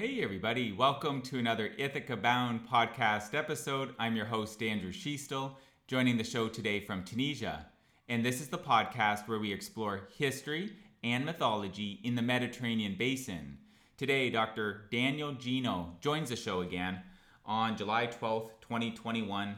[0.00, 3.96] Hey, everybody, welcome to another Ithaca Bound podcast episode.
[3.98, 5.56] I'm your host, Andrew Schiestel,
[5.88, 7.66] joining the show today from Tunisia.
[8.08, 13.58] And this is the podcast where we explore history and mythology in the Mediterranean basin.
[13.96, 14.82] Today, Dr.
[14.92, 17.00] Daniel Džino joins the show again
[17.44, 19.56] on July 12th, 2021.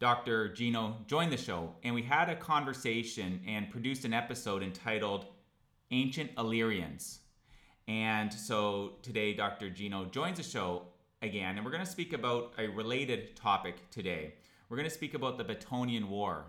[0.00, 0.48] Dr.
[0.48, 5.26] Džino joined the show, and we had a conversation and produced an episode entitled
[5.92, 7.20] Ancient Illyrians.
[7.88, 9.70] And so today, Dr.
[9.70, 10.82] Džino joins the show
[11.22, 14.34] again, and we're going to speak about a related topic today.
[14.68, 16.46] We're going to speak about the Batonian War,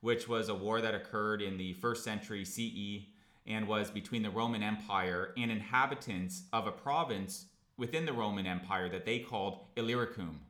[0.00, 3.08] which was a war that occurred in the first century CE
[3.46, 8.88] and was between the Roman Empire and inhabitants of a province within the Roman Empire
[8.88, 10.40] that they called Illyricum.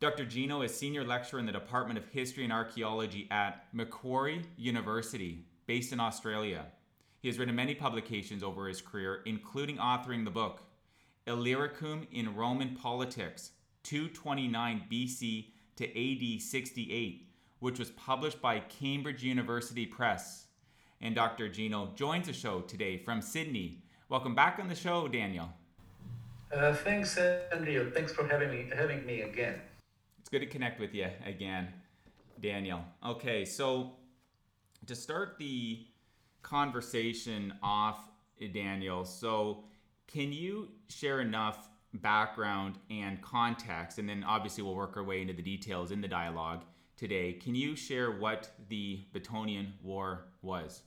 [0.00, 0.24] Dr.
[0.24, 5.92] Džino is senior lecturer in the Department of History and Archaeology at Macquarie University, based
[5.92, 6.66] in Australia.
[7.20, 10.62] He has written many publications over his career, including authoring the book
[11.26, 13.50] Illyricum in Roman Politics,
[13.82, 20.46] 229 BC to AD 68, which was published by Cambridge University Press.
[21.00, 21.48] And Dr.
[21.48, 23.82] Džino joins the show today from Sydney.
[24.08, 25.48] Welcome back on the show, Daniel.
[26.52, 27.90] Uh, thanks, Andrew.
[27.90, 29.60] Thanks for having me having me again.
[30.18, 31.68] It's good to connect with you again,
[32.40, 32.80] Daniel.
[33.04, 33.92] Okay, so
[34.86, 35.87] to start the
[36.48, 38.08] conversation off,
[38.54, 39.64] Daniel, so
[40.06, 45.32] can you share enough background and context, and then obviously we'll work our way into
[45.32, 46.62] the details in the dialogue
[46.96, 47.32] today.
[47.34, 50.82] Can you share what the Batonian War was?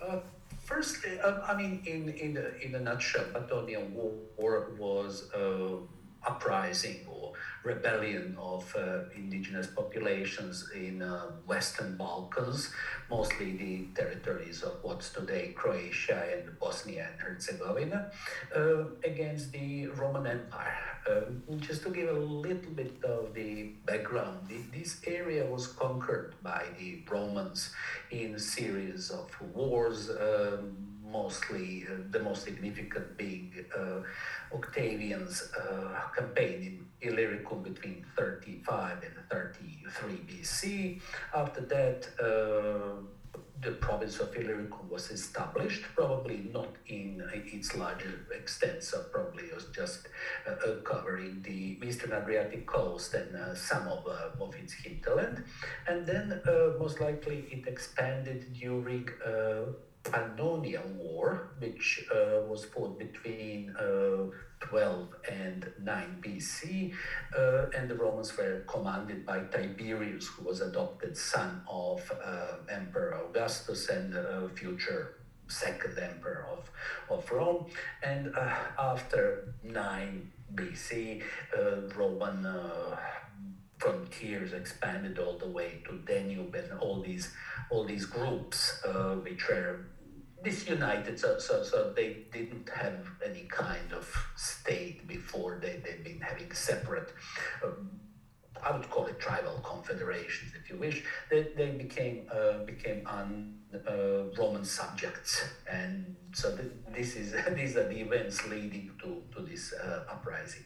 [0.00, 0.18] Uh,
[0.58, 3.90] first, uh, I mean, in in a, in a nutshell, Batonian
[4.36, 5.76] War was uh,
[6.26, 7.32] uprising or
[7.64, 12.70] rebellion of uh, indigenous populations in uh, Western Balkans,
[13.10, 18.10] mostly the territories of what's today Croatia and Bosnia and Herzegovina,
[18.56, 20.90] uh, against the Roman Empire.
[21.10, 26.64] Um, just to give a little bit of the background, this area was conquered by
[26.78, 27.70] the Romans
[28.10, 30.10] in series of wars.
[30.10, 34.00] Um, mostly uh, the most significant being uh,
[34.54, 41.00] Octavian's uh, campaign in Illyricum between 35 and 33 BC.
[41.34, 42.08] After that,
[43.62, 49.66] the province of Illyricum was established, probably not in its larger extent, so probably was
[49.66, 50.08] just
[50.48, 55.44] uh, covering the eastern Adriatic coast and uh, some of, uh, of its hinterland.
[55.86, 56.40] And then,
[56.78, 59.08] most likely, it expanded during
[60.02, 64.30] Pannonian War, which uh, was fought between uh,
[64.60, 66.92] 12 and 9 BC,
[67.36, 73.20] uh, and the Romans were commanded by Tiberius, who was adopted son of uh, Emperor
[73.28, 75.16] Augustus and uh, future
[75.48, 76.70] second emperor of,
[77.10, 77.66] of Rome.
[78.02, 81.22] And uh, after 9 BC,
[81.96, 82.46] Roman
[83.78, 87.32] frontiers expanded all the way to Danube and all these
[87.70, 89.86] all these groups uh, which were
[90.42, 96.20] disunited so, so so they didn't have any kind of state before they, they've been
[96.20, 97.12] having separate
[97.62, 98.00] um,
[98.62, 101.04] I would call it tribal confederations, if you wish.
[101.30, 103.58] They, they became uh, became un,
[103.88, 109.42] uh, Roman subjects, and so th- this is these are the events leading to to
[109.42, 110.64] this uh, uprising.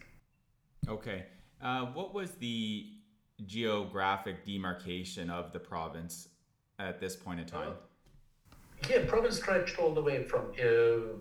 [0.88, 1.26] Okay,
[1.62, 2.86] uh, what was the
[3.47, 6.28] geographic demarcation of the province
[6.78, 7.74] at this point in time?
[8.88, 11.18] yeah, province stretched all the way from uh,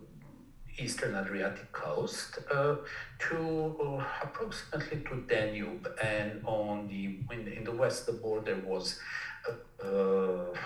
[0.78, 2.76] eastern Adriatic coast uh,
[3.20, 9.00] to uh, approximately to Danube, and on the in, in the west the border was
[9.48, 10.58] uh, uh,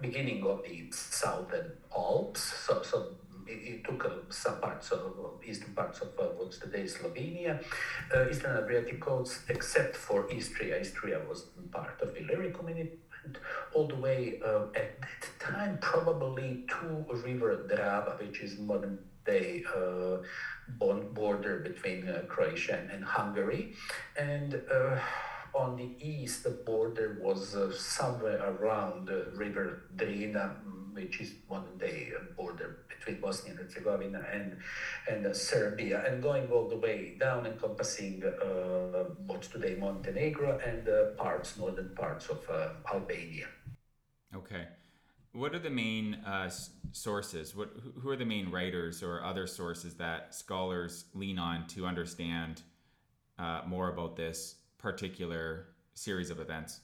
[0.00, 2.40] beginning of the southern Alps.
[2.40, 3.06] So so
[3.46, 7.60] it, took uh, some parts of eastern parts of what's today Slovenia,
[8.30, 10.76] eastern Adriatic coast, except for Istria.
[10.76, 12.98] Istria was part of Illyricum and it
[13.74, 19.62] all the way uh, at that time probably to River Drava, which is modern day
[19.76, 20.18] uh,
[20.78, 23.74] border between uh, Croatia and Hungary,
[24.18, 24.98] and uh,
[25.54, 30.56] on the east the border was uh, somewhere around the River Drina,
[30.92, 34.58] which is modern day border between Bosnia and Herzegovina and
[35.08, 40.88] and uh, Serbia, and going all the way down, encompassing uh, what's today Montenegro and
[40.88, 43.46] uh, parts, northern parts of uh, Albania.
[44.34, 44.66] Okay.
[45.32, 46.50] What are the main uh,
[46.90, 47.54] sources?
[47.54, 47.70] What,
[48.00, 52.62] who are the main writers or other sources that scholars lean on to understand
[53.38, 56.80] uh, more about this particular series of events?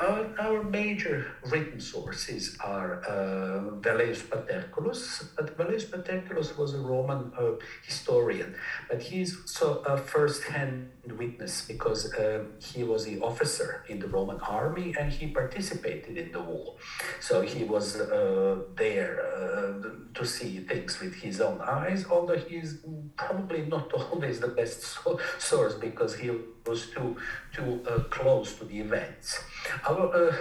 [0.00, 7.30] Uh, our major written sources are uh, Velleius Paterculus, but Velleius Paterculus was a Roman
[7.38, 7.52] uh,
[7.86, 8.54] historian,
[8.88, 14.38] but he's so a first-hand witness because uh, he was the officer in the Roman
[14.40, 16.76] army and he participated in the war.
[17.20, 22.78] So he was uh, there uh, to see things with his own eyes, although he's
[23.16, 26.30] probably not always the best so- source because he
[26.66, 27.16] was too
[27.52, 29.42] too uh, close to the events.
[29.88, 30.36] Our uh,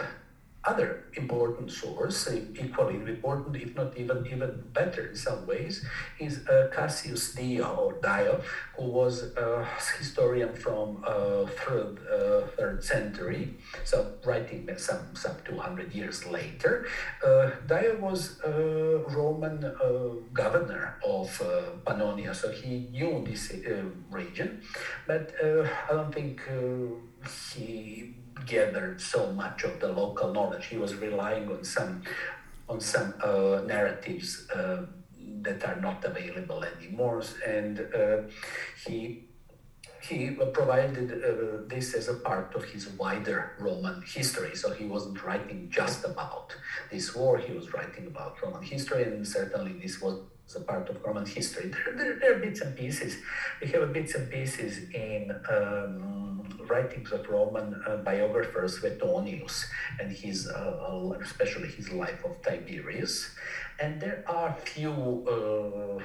[0.64, 5.84] other important source, equally important, if not even even better in some ways,
[6.20, 8.42] is uh, Cassius Dio or Dio,
[8.78, 9.66] who was a
[9.98, 16.86] historian from uh, third uh, third century, so writing some some two hundred years later.
[17.26, 18.52] Uh, Dio was a
[19.10, 19.74] Roman uh,
[20.32, 23.52] governor of uh, Pannonia, so he knew this
[24.12, 24.62] region,
[25.08, 26.42] but I don't think
[27.54, 28.16] he
[28.46, 30.66] gathered so much of the local knowledge.
[30.66, 32.04] He was relying on some
[32.70, 34.86] on some uh, narratives uh,
[35.42, 38.18] that are not available anymore, and uh,
[38.86, 39.26] he
[40.02, 44.56] he provided uh, this as a part of his wider Roman history.
[44.56, 46.56] So he wasn't writing just about
[46.92, 50.20] this war; he was writing about Roman history, and certainly this was
[50.56, 51.70] a part of Roman history.
[51.70, 53.18] There, there, there are bits and pieces.
[53.62, 55.32] We have bits and pieces in.
[55.50, 56.32] Um,
[56.72, 59.66] writings of Roman uh, biographer Suetonius
[60.00, 63.32] and his, uh, especially his life of Tiberius.
[63.80, 64.94] And there are few
[65.28, 66.04] uh,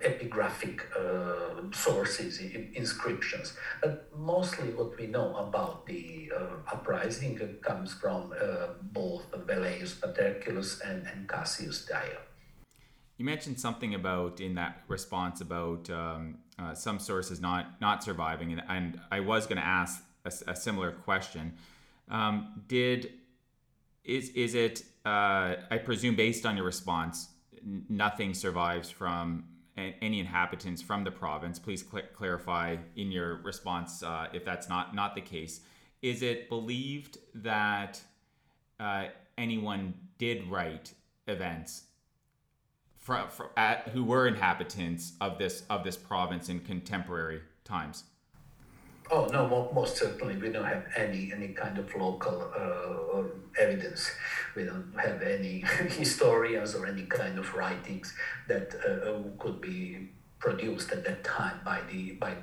[0.00, 2.40] epigraphic uh, sources,
[2.74, 3.56] inscriptions.
[3.80, 10.80] But mostly what we know about the uh, uprising comes from uh, both Velleius Paterculus
[10.88, 12.27] and, and Cassius Dio.
[13.18, 18.52] You mentioned something about in that response about um, uh, some sources not not surviving,
[18.52, 21.54] and, and I was going to ask a, a, similar question.
[22.08, 23.12] Um, did
[24.04, 24.84] is is it?
[25.04, 27.28] Uh, I presume based on your response,
[27.60, 31.58] n- nothing survives from a- any inhabitants from the province.
[31.58, 35.60] Please cl- clarify in your response uh, if that's not not the case.
[36.02, 38.00] Is it believed that
[38.78, 39.06] uh,
[39.36, 40.94] anyone did write
[41.26, 41.87] events
[43.08, 48.04] from, from at, who were inhabitants of this of this province in contemporary times?
[49.10, 53.22] Oh no, most certainly we don't have any any kind of local uh,
[53.58, 54.10] evidence.
[54.54, 55.60] We don't have any
[56.02, 58.12] historians or any kind of writings
[58.46, 62.34] that uh, could be produced at that time by the by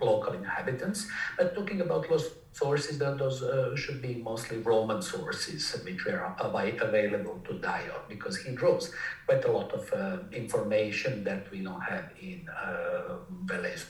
[0.00, 1.06] local inhabitants.
[1.36, 6.34] But talking about those sources, that those uh, should be mostly Roman sources, which were
[6.38, 8.92] available to Dio, because he draws
[9.26, 13.84] quite a lot of uh, information that we don't have in uh, Velleius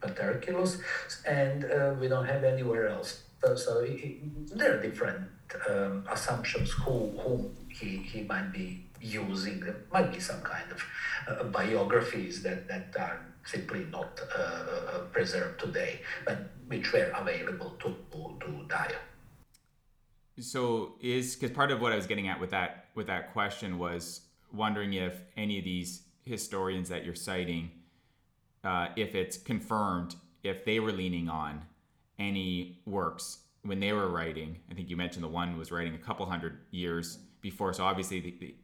[0.00, 0.80] Paterculus,
[1.26, 3.22] and uh, we don't have anywhere else.
[3.42, 5.28] So, so it, there are different
[5.68, 9.60] um, assumptions who whom he, he might be using.
[9.60, 10.84] There might be some kind of
[11.28, 17.70] uh, biographies that, that are simply not uh, uh, preserved today, but which were available
[17.80, 18.98] to, to Dio.
[20.40, 23.78] So is because part of what I was getting at with that with that question
[23.78, 24.22] was
[24.52, 27.70] wondering if any of these historians that you're citing,
[28.64, 31.62] uh, if it's confirmed, if they were leaning on
[32.18, 34.58] any works when they were writing.
[34.70, 38.20] I think you mentioned the one was writing a couple hundred years before, so obviously
[38.20, 38.54] the,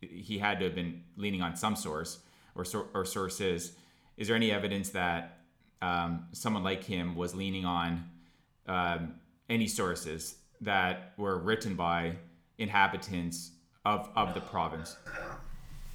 [0.00, 2.18] the, he had to have been leaning on some source
[2.54, 3.72] or or sources
[4.18, 5.38] is there any evidence that
[5.80, 8.04] um, someone like him was leaning on
[8.66, 9.14] um,
[9.48, 12.16] any sources that were written by
[12.58, 13.52] inhabitants
[13.84, 14.96] of, of the province?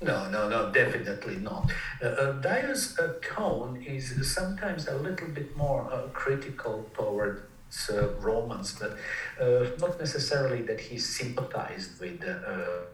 [0.02, 1.72] No, no, no, definitely not.
[2.02, 7.44] Uh, uh, Dio's uh, tone is sometimes a little bit more uh, critical toward
[7.90, 8.98] uh, Romans, but
[9.42, 12.34] uh, not necessarily that he sympathized with uh,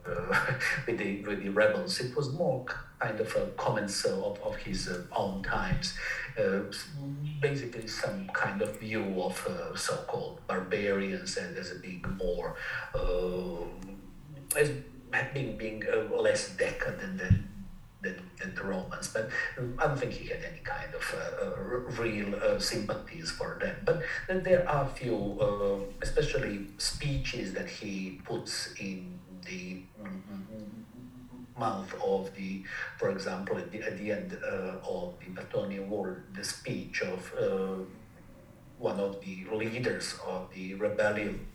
[0.10, 0.54] uh
[0.86, 2.00] with the with the rebels.
[2.00, 2.66] It was more
[3.00, 5.98] kind of a comments of, of his uh, own times,
[7.42, 9.36] basically some kind of view of
[9.76, 12.56] so-called barbarians and as being more
[14.58, 14.72] as
[15.34, 17.50] being being less decadent than
[18.02, 18.22] than,
[18.56, 19.08] the Romans.
[19.10, 19.30] But
[19.78, 23.76] I don't think he had any kind of uh, real uh, sympathies for them.
[23.86, 29.82] But there are a few, uh, especially speeches that he puts in the
[31.60, 32.64] mouth of the,
[32.98, 37.34] for example, at the, at the end uh, of the Batonian War, the speech of
[37.38, 37.84] uh,
[38.78, 41.46] one of the leaders of the rebellion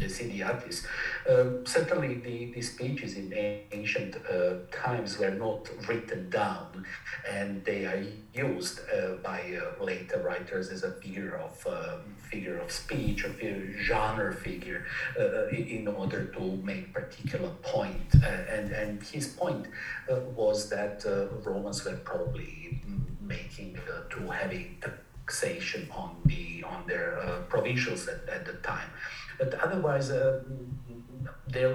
[0.00, 0.86] Daesitiates.
[1.28, 3.32] Uh, certainly, the, the speeches in
[3.72, 6.84] ancient uh, times were not written down,
[7.28, 8.02] and they are
[8.34, 13.82] used uh, by uh, later writers as a figure of um, figure of speech, a
[13.82, 14.86] genre figure,
[15.18, 18.14] uh, in order to make particular point.
[18.22, 19.66] Uh, and and his point
[20.34, 21.04] was that
[21.44, 22.82] Romans were probably
[23.20, 23.78] making
[24.08, 28.90] too heavy taxation on the on their provincials at, at the time.
[29.40, 30.42] But otherwise, uh,
[31.48, 31.74] there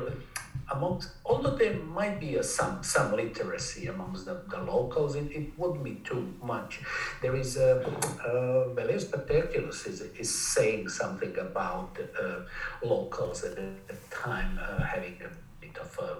[0.71, 5.57] amongst although there might be a, some some literacy amongst the, the locals, it, it
[5.57, 6.81] wouldn't be too much.
[7.23, 12.41] There is a uh, Velleius Paterculus is, is saying something about uh,
[12.83, 15.29] locals at the time uh, having a
[15.59, 16.17] bit of a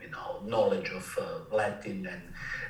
[0.00, 2.22] you know knowledge of uh, Latin and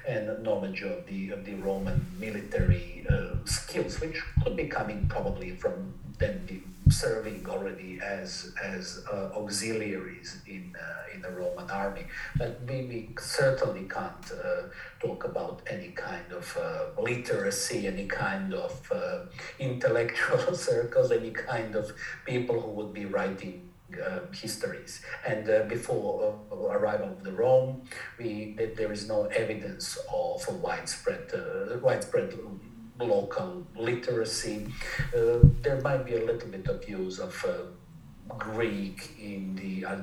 [0.07, 5.57] and knowledge of the of the Roman military uh, skills, which could be coming probably
[5.57, 12.06] from then the serving already as as uh, auxiliaries in uh, in the Roman army.
[12.37, 14.68] But we, we certainly can't uh,
[15.00, 19.21] talk about any kind of uh, literacy, any kind of uh,
[19.59, 21.92] intellectual circles, any kind of
[22.26, 23.71] people who would be writing.
[23.94, 27.83] Uh, histories and before arrival of the Rome,
[28.18, 31.30] we there is no evidence of a widespread
[31.80, 32.35] widespread
[32.99, 34.67] local literacy.
[35.17, 39.99] Uh, there might be a little bit of use of uh, Greek in the uh,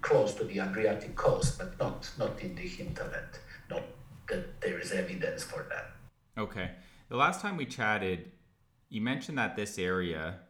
[0.00, 3.38] close to the Adriatic coast, but not not in the hinterland.
[3.70, 3.82] Not
[4.28, 5.92] that there is evidence for that.
[6.36, 6.70] Okay.
[7.08, 8.32] The last time we chatted,
[8.88, 10.40] you mentioned that this area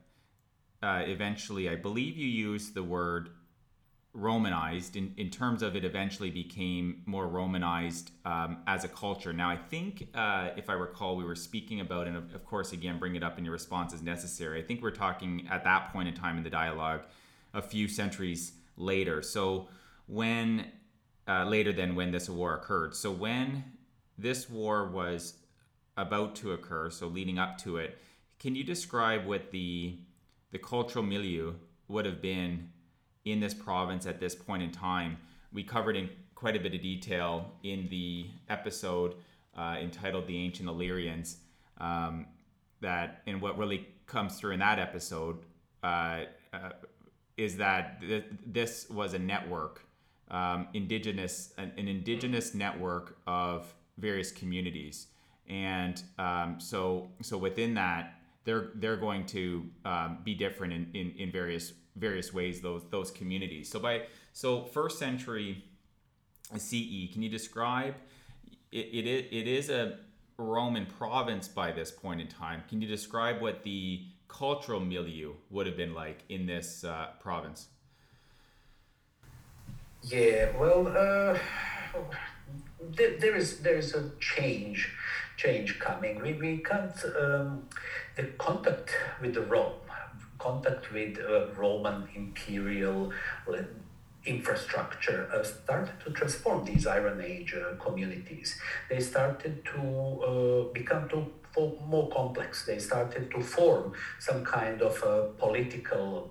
[0.83, 3.31] uh, eventually, I believe you used the word
[4.15, 9.33] Romanized in, in terms of it eventually became more Romanized um, as a culture.
[9.33, 13.01] Now, I think, uh, if I recall, we were speaking about, and of, course, again,
[13.01, 14.63] bring it up in your response as necessary.
[14.63, 17.01] I think we're talking at that point in time in the dialogue
[17.55, 19.21] a few centuries later.
[19.21, 19.69] So,
[20.07, 20.71] when
[21.27, 22.95] uh, later than when this war occurred.
[22.95, 23.65] So, when
[24.17, 25.35] this war was
[25.97, 27.99] about to occur, so leading up to it,
[28.39, 29.99] can you describe what the
[30.53, 31.55] the cultural milieu
[31.89, 32.71] would have been
[33.25, 35.17] in this province at this point in time.
[35.53, 39.15] We covered in quite a bit of detail in the episode
[39.57, 41.39] uh, entitled "The Ancient Illyrians."
[41.79, 42.27] Um,
[42.81, 45.39] that and what really comes through in that episode
[45.83, 46.71] uh, uh,
[47.37, 49.85] is that th- this was a network,
[50.31, 55.09] um, indigenous, an, an, indigenous network of various communities,
[55.49, 58.15] and um, so so within that,
[58.45, 63.11] they're they're going to um, be different in, in, in various various ways those those
[63.11, 63.71] communities.
[63.71, 65.65] So by so first century
[66.57, 67.95] CE, can you describe
[68.73, 69.99] it, it, it is a
[70.37, 72.65] Roman province by this point in time.
[72.69, 77.69] Can you describe what the cultural milieu would have been like in this uh, province?
[80.03, 81.39] Yeah, well, uh,
[82.81, 84.93] there, there is there is a change
[85.37, 86.21] change coming.
[86.21, 87.69] We, we can't um,
[88.17, 89.75] the contact with the Rome
[90.45, 93.13] contact with uh, Roman imperial
[93.49, 93.63] uh,
[94.27, 98.59] infrastructure uh, started to transform these Iron Age uh, communities.
[98.91, 99.81] They started to
[100.31, 101.25] uh, become too
[101.87, 102.67] more complex.
[102.67, 105.09] They started to form some kind of uh,
[105.39, 106.31] political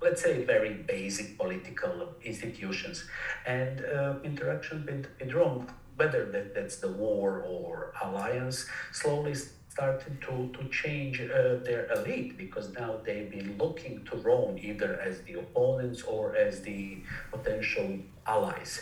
[0.00, 3.04] let's say very basic political institutions
[3.46, 9.34] and uh, interaction with, with Rome, whether that, that's the war or alliance, slowly
[9.78, 11.28] started to, to change uh,
[11.68, 16.62] their elite because now they've been looking to Rome either as the opponents or as
[16.62, 16.98] the
[17.30, 17.90] potential
[18.26, 18.72] allies.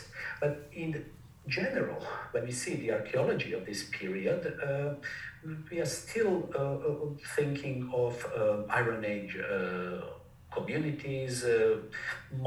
[0.41, 1.05] But in
[1.47, 2.01] general,
[2.31, 4.95] when we see the archaeology of this period, uh,
[5.69, 6.93] we are still uh, uh
[7.37, 10.01] thinking of uh, Iron Age uh,
[10.55, 11.45] communities.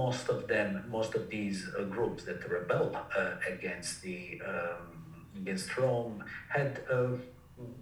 [0.04, 1.59] most of them, most of these
[1.95, 2.97] groups that rebelled
[3.54, 4.19] against the
[4.50, 4.83] um,
[5.40, 6.14] against Rome
[6.57, 6.73] had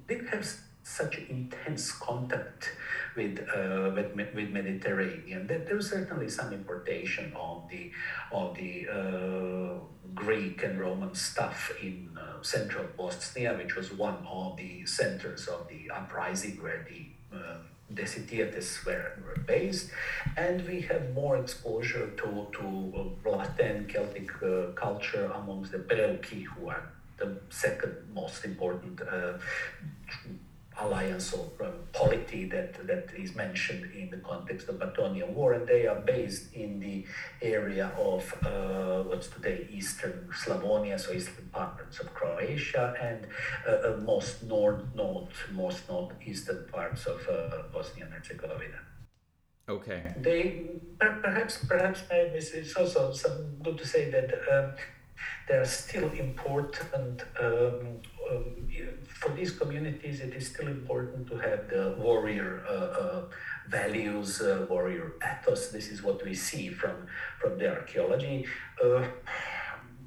[0.07, 0.47] did have
[0.83, 2.71] such intense contact
[3.15, 7.93] with uh, with, with Mediterranean that there's certainly some importation of the
[8.33, 9.75] of the uh,
[10.15, 15.69] Greek and Roman stuff in uh, central Bosnia, which was one of the centers of
[15.69, 17.59] the uprising where the uh,
[17.93, 19.91] Daesitiates were, were based,
[20.37, 26.69] and we have more exposure to, to Latin Celtic uh, culture amongst the Breuci, who
[26.69, 26.83] are
[27.19, 29.39] the second most important uh,
[30.81, 35.53] alliance or um, polity that, that is mentioned in the context of the Batonian War,
[35.55, 37.05] and they are based in the
[37.43, 43.27] area of uh, what's today Eastern Slavonia, so eastern parts of Croatia, and
[43.67, 48.81] uh, uh, most north, north, most northeastern parts of uh, Bosnia and Herzegovina.
[49.69, 50.15] Okay.
[50.17, 50.65] They
[50.99, 54.73] perhaps perhaps it's also some good to say that um,
[55.49, 58.45] they are still important um, um,
[59.09, 60.21] for these communities.
[60.21, 63.25] It is still important to have the warrior uh, uh,
[63.69, 65.69] values, uh, warrior ethos.
[65.69, 67.07] This is what we see from
[67.41, 68.47] from the archaeology.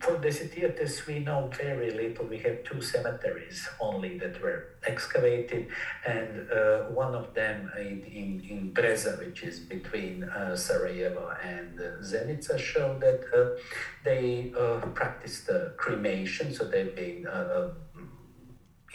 [0.01, 2.25] Uh, for Daesitiates, we know very little.
[2.25, 5.67] We have two cemeteries only that were excavated,
[6.05, 11.79] and uh, one of them in, in, in Breza, which is between uh, Sarajevo and
[11.79, 13.59] uh, Zenica, show that uh,
[14.03, 17.69] they uh, practiced cremation, so they've been uh,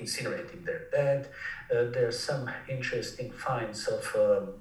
[0.01, 1.29] incinerating their dead.
[1.71, 4.55] there's some interesting finds of um,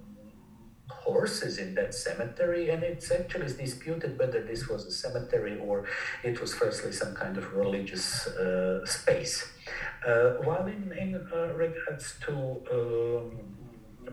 [1.05, 5.85] horses in that cemetery, and it's actually disputed whether this was a cemetery or
[6.23, 9.35] it was firstly some kind of religious uh, space.
[10.05, 12.33] Uh, while in, in uh, regards to
[12.75, 13.31] um,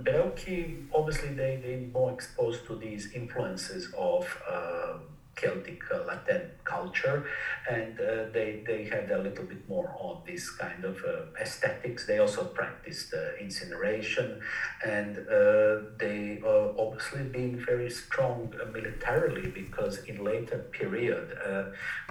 [0.04, 4.94] Belki, obviously they, they're more exposed to these influences of uh,
[5.35, 7.25] Celtic uh, Latin culture,
[7.69, 12.07] and uh, they they had a little bit more of this kind of uh, aesthetics.
[12.07, 14.41] They also practiced uh, incineration,
[14.85, 21.27] and uh, they uh, obviously been very strong militarily because in later period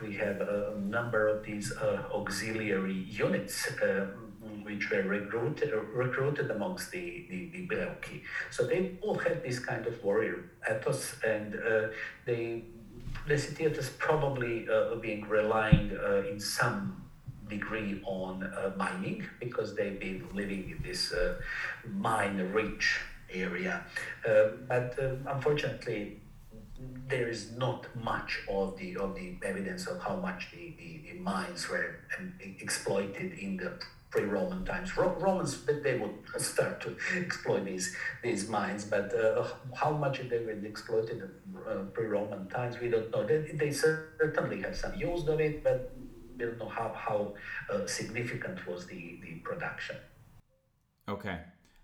[0.02, 1.72] we have a number of these
[2.14, 3.70] auxiliary units.
[4.64, 8.24] which were recruited, recruited amongst the, the, the Belki.
[8.50, 11.48] So they all had this kind of warrior ethos and
[12.26, 12.64] they
[13.28, 17.02] the city is probably uh, being relying uh, in some
[17.50, 21.36] degree on uh, mining because they've been living in this uh,
[21.86, 23.00] mine-rich
[23.34, 23.84] area.
[24.28, 26.20] Uh, but uh, unfortunately,
[27.08, 31.20] there is not much of the of the evidence of how much the, the, the
[31.20, 33.72] mines were um, exploited in the
[34.12, 34.96] pre-Roman times.
[34.98, 40.40] Ro- Romans they would start to exploit these these mines, but uh, how much they
[40.40, 41.32] were exploited in
[41.68, 43.26] uh, pre-Roman times, we don't know.
[43.26, 45.94] They, they certainly have some use of it, but
[46.38, 47.34] we don't know how how
[47.72, 49.96] uh, significant was the the production.
[51.08, 51.40] Okay,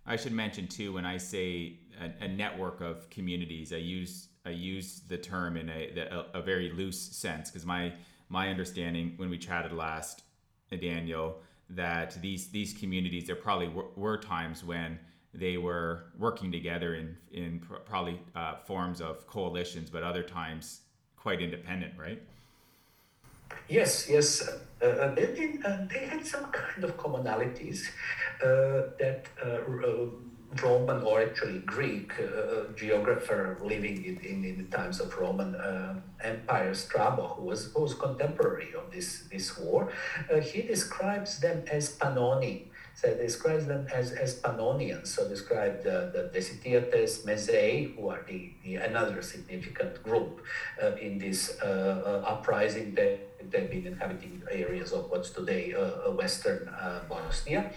[0.06, 4.50] I should mention too when I say a, a network of communities, I use I
[4.50, 7.94] use the term in a a, a very loose sense because my
[8.30, 10.24] my understanding when we chatted last,
[10.70, 15.00] Daniel that these these communities there probably were, were times when
[15.34, 20.82] they were working together in in pr- probably uh, forms of coalitions, but other times
[21.18, 22.22] quite independent, right?
[23.68, 24.48] Yes, yes.
[24.82, 27.90] Uh, uh they, uh, they had some kind of commonalities
[28.42, 29.60] uh, that uh,
[30.64, 36.00] Roman or actually Greek uh, geographer living in, in, in, the times of Roman uh,
[36.24, 39.92] Empire, Strabo, who was, who was contemporary of this, this war,
[40.32, 42.68] uh, he describes them as Pannoni.
[42.98, 45.06] So describes them as, as Pannonians.
[45.08, 50.42] So described uh, the Daesitiates Maezaei, who are the, the another significant group
[50.82, 53.20] uh, in this uh, uprising that
[53.50, 57.72] they've been inhabiting areas of what's today uh, uh western uh, Bosnia,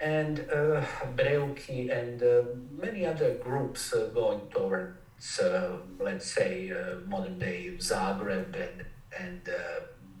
[0.00, 0.38] and
[1.16, 2.22] Breuci and
[2.78, 5.40] many other groups going towards,
[5.98, 6.72] let's say,
[7.06, 8.86] modern day Zagreb and
[9.18, 9.42] and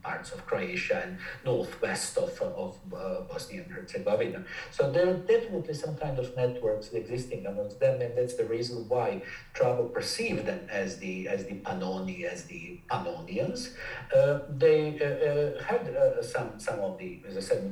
[0.06, 4.44] parts of Croatia and northwest of, of uh, Bosnia and Herzegovina.
[4.70, 8.76] So there are definitely some kind of networks existing amongst them, and that's the reason
[8.88, 13.60] why Strabo perceived them as the as the Pannoni, as the Pannonians.
[14.14, 17.62] Uh, they uh, uh had uh, some some of the, as I said,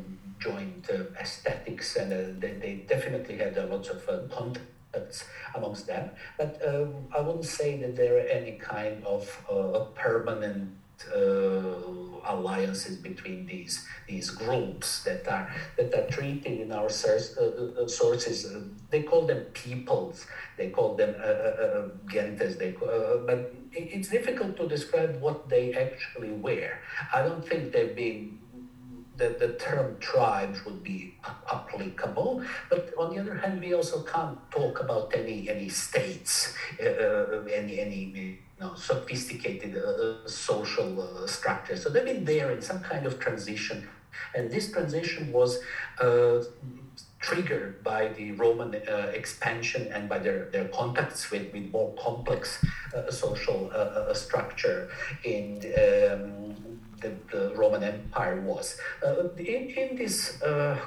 [0.47, 4.01] joint uh, aesthetics, and they, they definitely had lots of
[4.37, 5.19] contacts
[5.55, 6.11] amongst them.
[6.39, 9.23] But um, I wouldn't say that there are any kind of
[9.95, 10.84] permanent uh,
[11.15, 11.95] Uh,
[12.27, 17.87] alliances between these these groups that are that are treated in our uh, uh, uh,
[17.87, 18.47] sources.
[18.47, 20.27] Uh, they call them peoples.
[20.57, 21.15] They call them
[22.07, 22.57] gentes.
[22.59, 22.73] They
[23.27, 26.79] but it's difficult to describe what they actually were.
[27.13, 28.39] I don't think they've been
[29.17, 31.15] the, the term tribes would be
[31.53, 32.43] applicable.
[32.71, 37.81] But on the other hand, we also can't talk about any any states, uh, any
[37.81, 41.77] any know, sophisticated uh, social uh, structure.
[41.77, 43.89] So they've been there in some kind of transition,
[44.35, 45.61] and this transition was
[46.01, 46.43] uh,
[47.21, 52.63] triggered by the Roman uh, expansion and by their, their contacts with, with more complex
[52.95, 54.91] uh, social uh, structure
[55.25, 56.55] in um,
[57.01, 58.79] the, the, Roman Empire was.
[59.39, 60.39] in, in this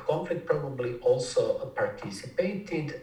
[0.07, 3.01] conflict, probably also participated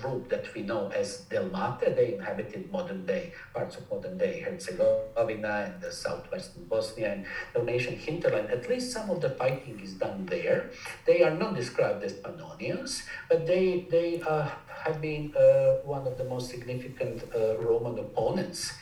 [0.00, 1.94] group that we know as Delmatae.
[1.96, 7.96] They inhabited modern day parts of modern day Herzegovina and the southwestern Bosnia and Dalmatian
[7.96, 8.50] hinterland.
[8.50, 10.70] At least some of the fighting is done there.
[11.06, 14.48] They are not described as Pannonians, but they they uh,
[14.84, 18.72] have been uh, one of the most significant uh, Roman opponents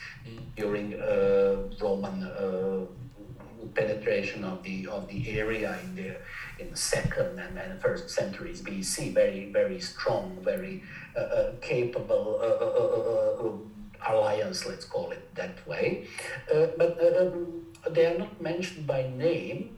[0.57, 2.87] during uh, Roman uh,
[3.74, 6.16] penetration of the of the area in the
[6.59, 9.14] in the second and, and first centuries BC.
[9.14, 10.83] Very very strong, very
[11.16, 14.66] uh, uh, capable uh, uh, uh alliance.
[14.66, 16.07] Let's call it that way.
[16.48, 19.76] but um, they are not mentioned by name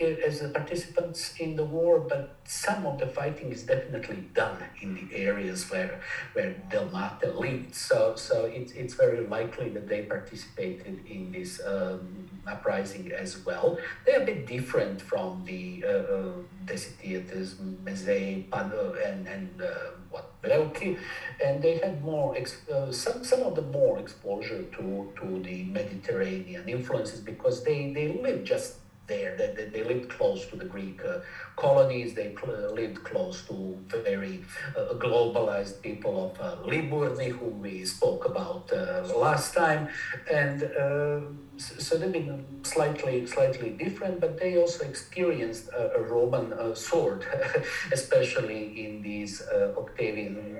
[0.00, 4.94] as the participants in the war, but some of the fighting is definitely done in
[4.94, 6.00] the areas where
[6.34, 7.74] where Delmatae lived.
[7.74, 13.78] So so it's it's very likely that they participated in this um, uprising as well.
[14.04, 16.32] They're a bit different from the uh, uh,
[16.66, 19.66] Daesitiates, Maezaei, and and uh,
[20.10, 20.98] what Breuci,
[21.44, 25.64] and they had more ex- uh, some some of the more exposure to to the
[25.64, 29.36] Mediterranean influences because they they lived just there.
[29.36, 31.20] They, they, they, lived close to the Greek uh,
[31.56, 32.14] colonies.
[32.14, 34.44] They cl- lived close to very
[34.76, 39.88] uh, globalized people of uh, Liburni, whom we spoke about uh, last time,
[40.30, 41.20] and uh,
[41.56, 44.20] so they've been slightly slightly different.
[44.20, 47.26] But they also experienced a, a Roman uh, sword,
[47.92, 49.42] especially in these
[49.76, 50.52] Octavian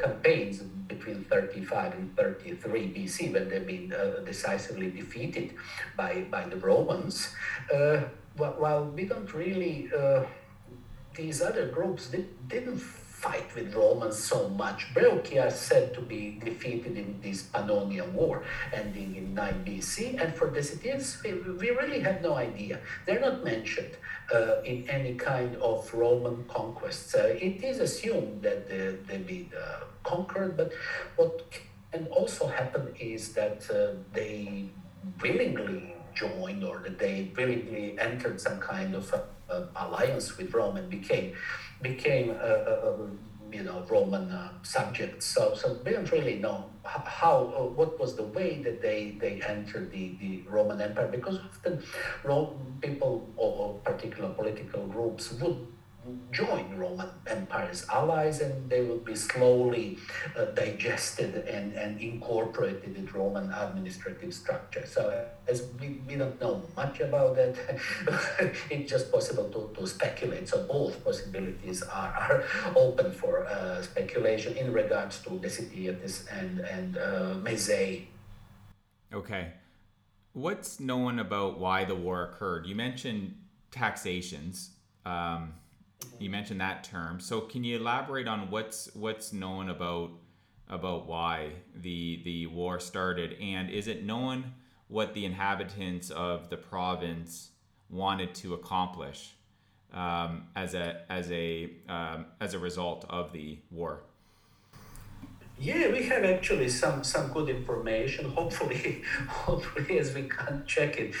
[0.00, 3.92] campaigns between 35 and 33 BC, when they've been
[4.24, 5.54] decisively defeated
[5.96, 7.34] by by the Romans.
[8.36, 9.88] While we don't really
[11.16, 14.92] these other groups did, didn't fight with Romans so much.
[14.94, 20.34] Breuci are said to be defeated in this Pannonian War, ending in 9 BC, and
[20.34, 22.78] for the Daesitiates, we, we really have no idea.
[23.06, 23.96] They're not mentioned
[24.32, 27.14] uh, in any kind of Roman conquests.
[27.14, 30.72] Uh, it is assumed that they, they've been uh, conquered, but
[31.16, 31.50] what
[31.92, 34.68] can also happen is that uh, they
[35.22, 40.90] willingly joined or that they willingly entered some kind of uh, alliance with Rome and
[40.90, 41.34] became
[41.82, 43.10] became a, a, a
[43.52, 45.26] you know Roman uh, subjects.
[45.26, 49.40] So so we don't really know how uh, what was the way that they they
[49.42, 51.82] entered the, the Roman Empire because often
[52.24, 55.66] Rome people or particular political groups would
[56.32, 59.98] join Roman Empire's allies and they will be slowly
[60.36, 64.84] uh, digested and, and incorporated in Roman administrative structure.
[64.86, 67.56] So as we, we don't know much about that,
[68.70, 70.48] it's just possible to, to speculate.
[70.48, 72.44] So both possibilities are, are
[72.76, 77.34] open for uh, speculation in regards to Daesitiates and, and uh.
[79.12, 79.52] Okay.
[80.32, 82.66] What's known about why the war occurred?
[82.66, 83.36] You mentioned
[83.70, 84.70] taxations.
[85.04, 85.54] Um,
[86.18, 87.20] you mentioned that term.
[87.20, 90.10] So can you elaborate on what's what's known about
[90.68, 94.52] about why the the war started, and is it known
[94.88, 97.50] what the inhabitants of the province
[97.88, 99.34] wanted to accomplish
[99.92, 104.02] um, as a as a um, as a result of the war?
[105.58, 108.30] Yeah, we have actually some some good information.
[108.30, 111.14] Hopefully, hopefully, as we can check it,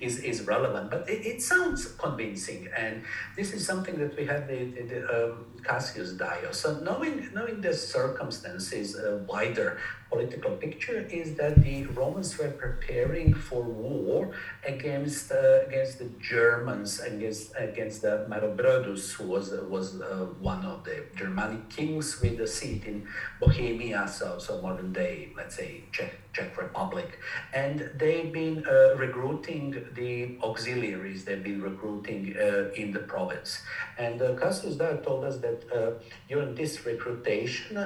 [0.00, 2.68] is, is relevant, but it, it sounds convincing.
[2.76, 3.04] And
[3.36, 6.52] this is something that we have the, the, the um, Cassius Dio.
[6.52, 9.78] So knowing, knowing the circumstances, uh, wider
[10.10, 14.30] political picture is that the Romans were preparing for war
[14.66, 20.84] against uh, against the Germans, against against the Maroboduus, who was was uh, one of
[20.84, 23.06] the Germanic kings with a seat in
[23.40, 27.18] Bohemia, so so modern day, let's say Czech Czech Republic,
[27.52, 31.24] and they've been uh, recruiting the auxiliaries.
[31.24, 33.62] They've been recruiting uh, in the province,
[33.98, 37.76] and uh, Cassius Dio told us that uh, during this recruitation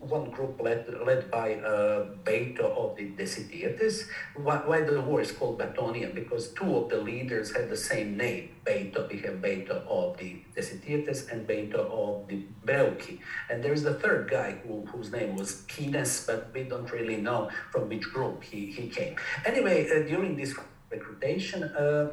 [0.00, 4.04] one group led, led by uh, Bato of the Daesitiates.
[4.36, 6.14] Why, why, the war is called Batonian?
[6.14, 8.50] Because two of the leaders had the same name.
[8.64, 13.18] Bato, we have Bato of the Daesitiates and Bato of the Breuci.
[13.48, 17.16] And there is the third guy who, whose name was Kines, but we don't really
[17.16, 19.16] know from which group he, he came.
[19.44, 20.54] Anyway, uh, during this
[20.90, 22.10] recruitation, uh,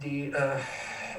[0.00, 0.32] the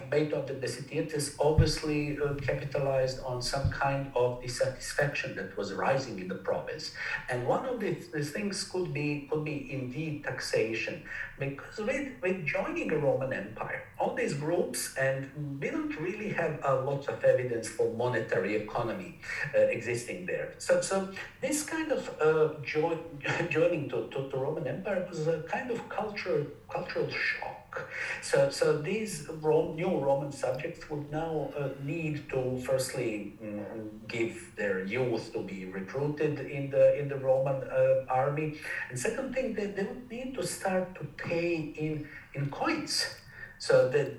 [0.09, 6.19] Bato of the Daesitiates obviously uh, capitalized on some kind of dissatisfaction that was rising
[6.19, 6.91] in the province.
[7.29, 11.03] And one of the, the things could be could be indeed taxation,
[11.39, 15.29] because with, with joining the Roman Empire, all these groups, and
[15.61, 19.19] we don't really have a lot of evidence for monetary economy
[19.55, 20.53] uh, existing there.
[20.57, 21.09] So, so
[21.41, 22.99] this kind of uh, jo-
[23.49, 27.89] joining to, to, to Roman Empire was a kind of cultural cultural shock
[28.21, 33.63] So, so these Rome, new Roman subjects would now uh, need to firstly mm,
[34.07, 38.57] give their youth to be recruited in the in the Roman uh, army,
[38.89, 43.15] and second thing, they, they would need to start to in in coins.
[43.57, 44.13] So that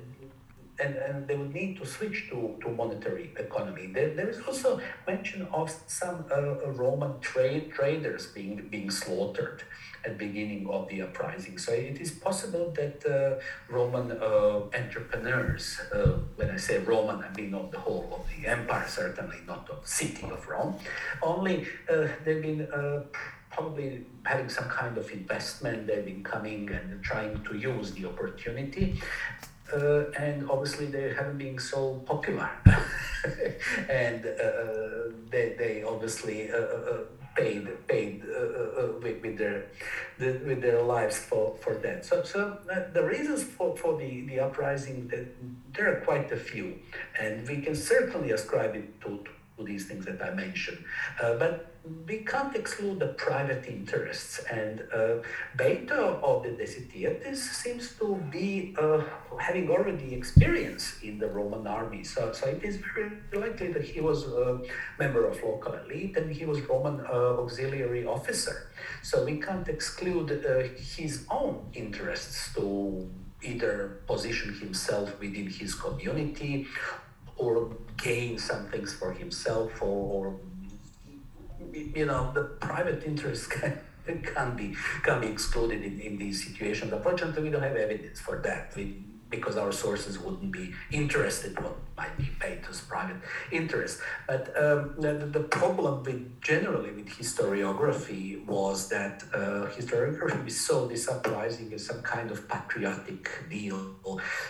[0.83, 3.87] and, and they would need to switch to, to monetary economy.
[3.87, 9.63] There, there is also mention of some uh, Roman trade traders being being slaughtered
[10.05, 11.59] at beginning of the uprising.
[11.59, 13.43] So it is possible that uh,
[13.73, 18.49] Roman uh, entrepreneurs, uh, when I say Roman, I mean not the whole of the
[18.49, 20.77] empire, certainly not of the city of Rome,
[21.23, 23.03] only uh, they've been uh,
[23.51, 29.01] probably having some kind of investment, they've been coming and trying to use the opportunity.
[29.73, 32.51] Uh, and obviously they haven't been so popular
[33.89, 36.59] and uh, they, they obviously uh,
[37.37, 39.67] paid paid uh, uh, uh, with, with their
[40.19, 42.05] the, with their lives for, for that.
[42.05, 42.59] So so
[42.93, 45.11] the reasons for, for the, the uprising
[45.73, 46.79] there are quite a few,
[47.21, 49.25] and we can certainly ascribe it to,
[49.57, 50.85] to these things that I mentioned.
[51.21, 51.71] but
[52.07, 54.39] we can't exclude the private interests.
[54.51, 55.23] And uh,
[55.57, 59.03] Bato of the Daesitiates seems to be uh,
[59.39, 62.05] having already experience in the Roman army.
[62.05, 64.61] So, so it is very likely that he was a
[64.99, 68.71] member of local elite and he was Roman uh, auxiliary officer.
[69.03, 73.09] So we can't exclude uh, his own interests to
[73.43, 76.67] either position himself within his community
[77.37, 80.37] or gain some things for himself or, or
[81.73, 83.79] you know, the private interest can,
[84.23, 86.93] can be can be excluded in, in these situations.
[86.93, 88.73] Unfortunately, we don't have evidence for that.
[88.77, 93.21] We because our sources wouldn't be interested what might be paid as private
[93.53, 94.01] interest.
[94.31, 98.25] But um, the, the, problem with generally with historiography
[98.57, 103.81] was that uh, historiography saw so uprising as some kind of patriotic deal.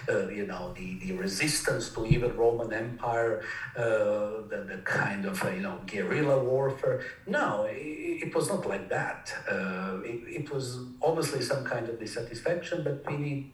[0.08, 3.42] Uh, you know, the, the resistance to even Roman Empire,
[3.76, 3.82] uh,
[4.50, 6.98] the, the kind of you know guerrilla warfare.
[7.26, 9.22] No, it, it was not like that.
[9.50, 10.66] Uh, it, it was
[11.08, 13.52] obviously some kind of dissatisfaction, but we need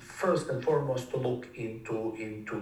[0.00, 2.54] first and foremost to look into into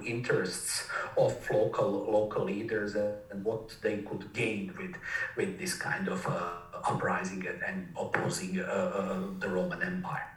[0.55, 4.97] interests of local local leaders and, what they could gain with
[5.37, 6.51] with this kind of uh,
[6.89, 10.31] uprising and, and opposing uh, uh, the Roman Empire.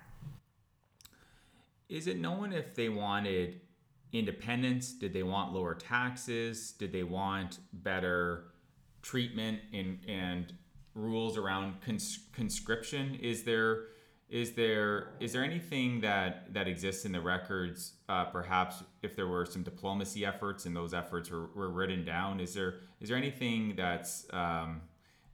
[1.89, 3.61] Is it known if they wanted
[4.11, 4.91] independence?
[4.91, 6.71] Did they want lower taxes?
[6.71, 8.45] Did they want better
[9.01, 10.53] treatment and and
[10.95, 13.15] rules around cons- conscription?
[13.21, 13.85] Is there
[14.29, 19.27] is there is there anything that that exists in the records uh, perhaps if there
[19.27, 23.17] were some diplomacy efforts and those efforts were, were written down is there is there
[23.17, 24.81] anything that's um,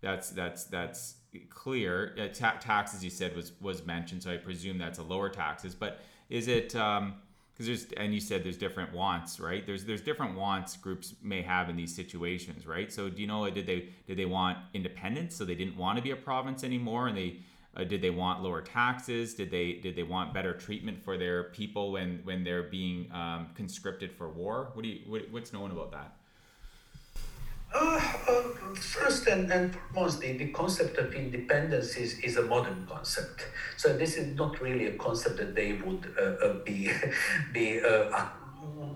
[0.01, 1.15] that's that's that's
[1.49, 2.15] clear?
[2.19, 5.29] Uh, ta- tax as you said was was mentioned so i presume that's a lower
[5.29, 7.15] taxes but is it because um,
[7.57, 9.65] there's and you said there's different wants right?
[9.65, 12.91] There's there's different wants groups may have in these situations right?
[12.91, 15.35] So do you know did they did they want independence?
[15.35, 17.37] So they didn't want to be a province anymore and they
[17.75, 19.33] uh, did they want lower taxes?
[19.33, 23.47] Did they did they want better treatment for their people when when they're being um,
[23.55, 24.69] conscripted for war?
[24.73, 26.13] What do you what, what's known about that?
[27.73, 32.85] Uh, uh, first and, and foremost, the, the concept of independence is, is a modern
[32.87, 33.47] concept.
[33.77, 36.91] So this is not really a concept that they would uh, uh be
[37.53, 38.27] be uh,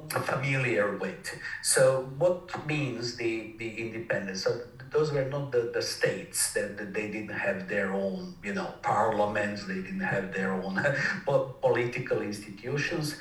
[0.09, 1.39] familiar with.
[1.63, 4.43] So what means the, the independence?
[4.43, 4.61] So
[4.91, 8.73] those were not the, the states that, that they didn't have their own you know
[8.81, 10.79] parliaments they didn't have their own
[11.61, 13.15] political institutions.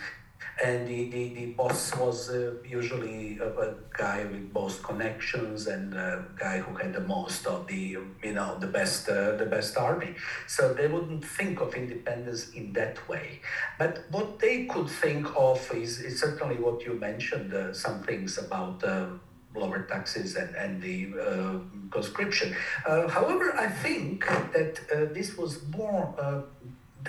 [0.63, 5.93] And the, the, the boss was uh, usually a, a, guy with most connections and
[5.93, 9.77] a guy who had the most of the you know the best uh, the best
[9.77, 10.15] army.
[10.47, 13.41] So they wouldn't think of independence in that way.
[13.79, 18.39] But what they could think of is, is certainly what you mentioned uh, some things
[18.39, 19.21] about um,
[19.57, 21.59] lower taxes and, and the uh,
[21.90, 22.55] conscription.
[22.87, 26.42] Uh, however, I think that uh, this was more uh,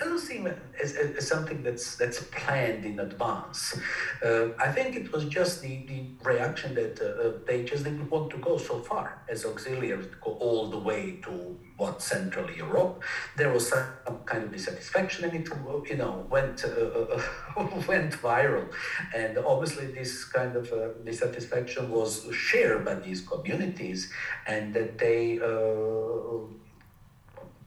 [0.00, 0.46] doesn't seem
[0.80, 3.78] as, as, something that's that's planned in advance.
[4.24, 8.30] Uh, I think it was just the, the reaction that uh, they just didn't want
[8.30, 13.02] to go so far as auxiliaries, go all the way to what Central Europe.
[13.36, 15.48] There was some kind of dissatisfaction, and it
[15.90, 17.20] you know went uh,
[17.88, 18.66] went viral,
[19.14, 24.12] and obviously this kind of uh, dissatisfaction was shared by these communities,
[24.46, 25.38] and that they.
[25.38, 26.46] Uh,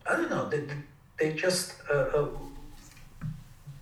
[0.03, 0.49] I don't know.
[0.49, 0.65] They,
[1.21, 2.27] they just uh, uh,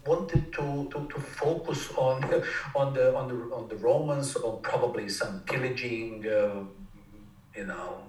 [0.06, 2.18] wanted to, to, to focus on
[2.76, 6.64] on the on the on the Romans, or probably some pillaging, uh,
[7.58, 8.04] you know,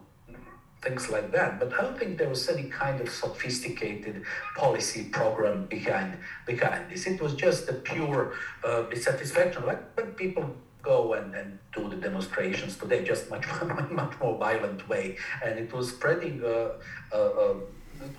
[0.83, 1.61] things like that.
[1.61, 4.25] But I don't think there was any kind of sophisticated
[4.57, 7.07] policy program behind behind this.
[7.07, 8.33] It was just a pure
[8.64, 10.45] uh, dissatisfaction, like when people
[10.83, 13.47] go and, and do the demonstrations today, just much
[14.03, 15.05] much more violent way,
[15.45, 16.43] and it was spreading.
[16.43, 16.71] Uh,
[17.12, 17.55] uh, uh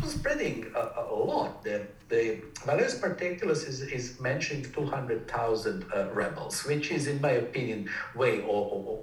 [0.05, 1.63] spreading a, a lot.
[1.63, 7.89] The, the Velleius Paterculus is, is mentioning 200,000 uh, rebels, which is, in my opinion,
[8.15, 9.01] way over,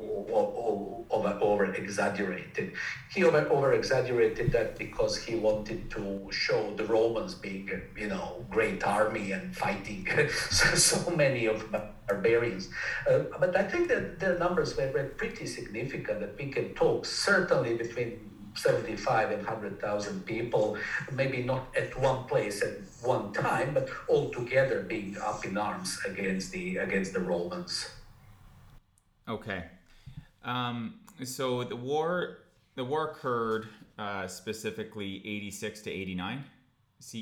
[1.75, 2.73] exaggerated.
[3.11, 8.87] He over, exaggerated that because he wanted to show the Romans being, you know, great
[8.87, 10.07] army and fighting
[10.51, 11.65] so, so many of
[12.07, 12.69] barbarians.
[13.09, 17.07] Uh, but I think that their numbers were, were pretty significant that we can talk
[17.07, 18.28] certainly between
[18.59, 20.77] 75 and 100,000 people,
[21.13, 25.99] maybe not at one place at one time, but all together being up in arms
[26.07, 27.91] against the against the Romans.
[29.29, 29.65] Okay,
[30.45, 30.95] um,
[31.25, 32.39] so the war
[32.75, 33.69] the war occurred
[33.99, 36.45] uh, specifically 86 to 89
[37.01, 37.17] CE.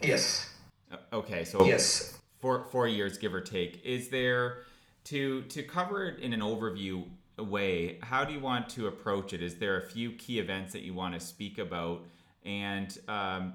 [0.00, 0.50] Yes.
[0.90, 3.84] Uh, okay, so yes, four four years give or take.
[3.84, 4.64] Is there
[5.04, 7.04] to to cover it in an overview?
[7.38, 9.42] Way, how do you want to approach it?
[9.42, 12.02] Is there a few key events that you want to speak about,
[12.44, 13.54] and um,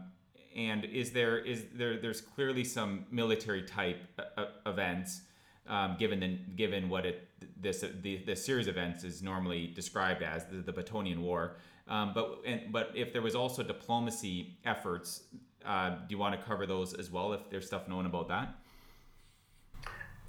[0.55, 5.21] and is there is there there's clearly some military type uh, uh events,
[5.67, 7.29] um, given the given what it
[7.61, 11.57] this the the series events is normally described as the, the Batonian War.
[11.87, 15.21] Um, but and, but if there was also diplomacy efforts,
[15.65, 17.31] uh, do you want to cover those as well?
[17.33, 18.55] If there's stuff known about that.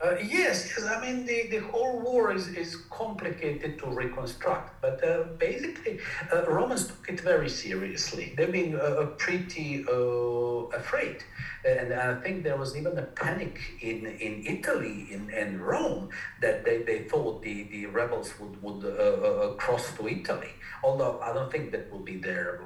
[0.01, 0.87] Uh, yes, yes.
[0.87, 5.99] I mean, the, the whole war is, is complicated to reconstruct, but uh, basically,
[6.33, 8.33] uh, Romans took it very seriously.
[8.37, 11.25] They've been uh, uh, pretty uh, afraid.
[11.65, 16.65] And I think there was even a panic in, in Italy, in, in Rome, that
[16.65, 20.51] they, they thought the, the rebels would, would cross to Italy.
[20.85, 22.61] Although I don't think that would be their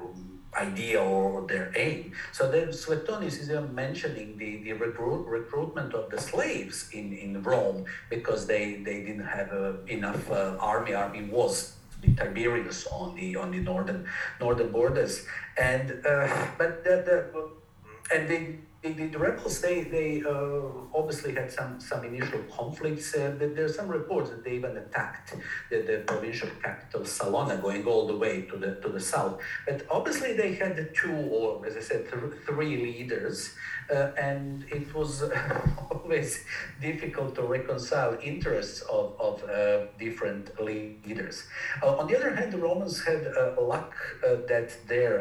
[0.55, 2.13] idea or their aim.
[2.31, 7.85] So then Suetonius is mentioning the, the recruit, recruitment of the slaves in, in Rome
[8.09, 10.93] because they, they didn't have uh, enough uh, army.
[10.93, 14.05] Army was the Tiberius on the on the northern
[14.39, 15.25] northern borders,
[15.57, 17.49] and uh, but the, the
[18.13, 20.61] and they the, the, rebels they they uh,
[20.93, 23.15] obviously had some some initial conflicts.
[23.15, 25.35] Uh, are some reports that they even attacked
[25.69, 29.39] the, the provincial capital Salona, going all the way to the to the south.
[29.65, 33.55] But obviously they had two or as I said th- three leaders,
[33.91, 35.23] uh, and it was
[35.91, 36.43] always
[36.81, 41.43] difficult to reconcile interests of of uh, different leaders.
[41.81, 43.93] Uh, on the other hand, the Romans had uh, luck
[44.47, 45.13] that their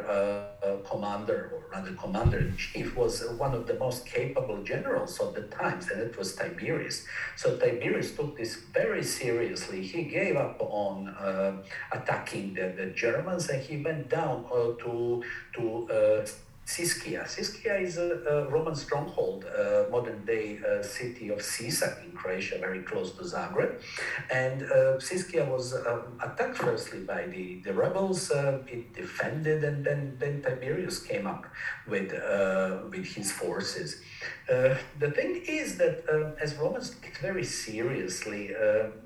[0.88, 5.42] commander or rather commander in chief was one of the most capable generals of the
[5.42, 7.06] times, and it was Tiberius.
[7.36, 9.82] So Tiberius took this very seriously.
[9.82, 11.52] He gave up on uh,
[11.92, 15.22] attacking the, the Germans, and he went down uh, to
[15.54, 15.88] to
[16.64, 17.24] Siscia.
[17.26, 22.58] Siscia is a, a Roman stronghold, uh, modern day uh, city of Sisak in Croatia,
[22.58, 23.82] very close to Zagreb.
[24.32, 28.30] And uh, Siscia was um, attacked firstly by the, the rebels.
[28.30, 31.46] Uh, it defended, and then, then Tiberius came up
[31.88, 34.00] with, uh, with his forces.
[34.48, 36.04] Uh, the thing is that
[36.40, 38.52] as Romans took very seriously,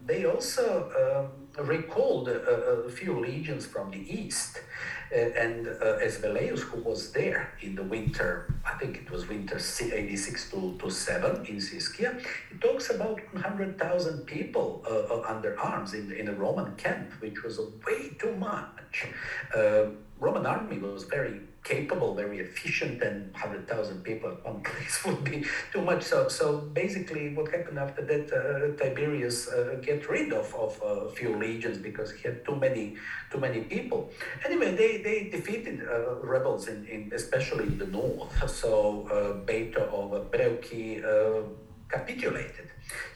[0.05, 2.39] they also um, recalled a,
[2.87, 4.61] a few legions from the east.
[5.13, 6.21] Uh, and uh, as
[6.63, 11.47] who was there in the winter, I think it was winter 86 to, to 7
[11.47, 17.13] in Siscia, he talks about 100,000 people uh, under arms in, in a Roman camp,
[17.21, 19.07] which was way too much.
[20.19, 25.45] Roman army was very capable, very efficient, and 100,000 people at one place would be
[25.73, 26.03] too much.
[26.05, 31.11] So, so basically, what happened after that, uh, Tiberius uh, get rid of, of a
[31.11, 32.97] few legions because he had too many
[33.31, 34.11] too many people.
[34.45, 38.33] Anyway, they, they defeated uh, rebels in, in especially in the north.
[38.49, 41.43] So uh, Bato of Breuci uh,
[41.89, 42.71] capitulated.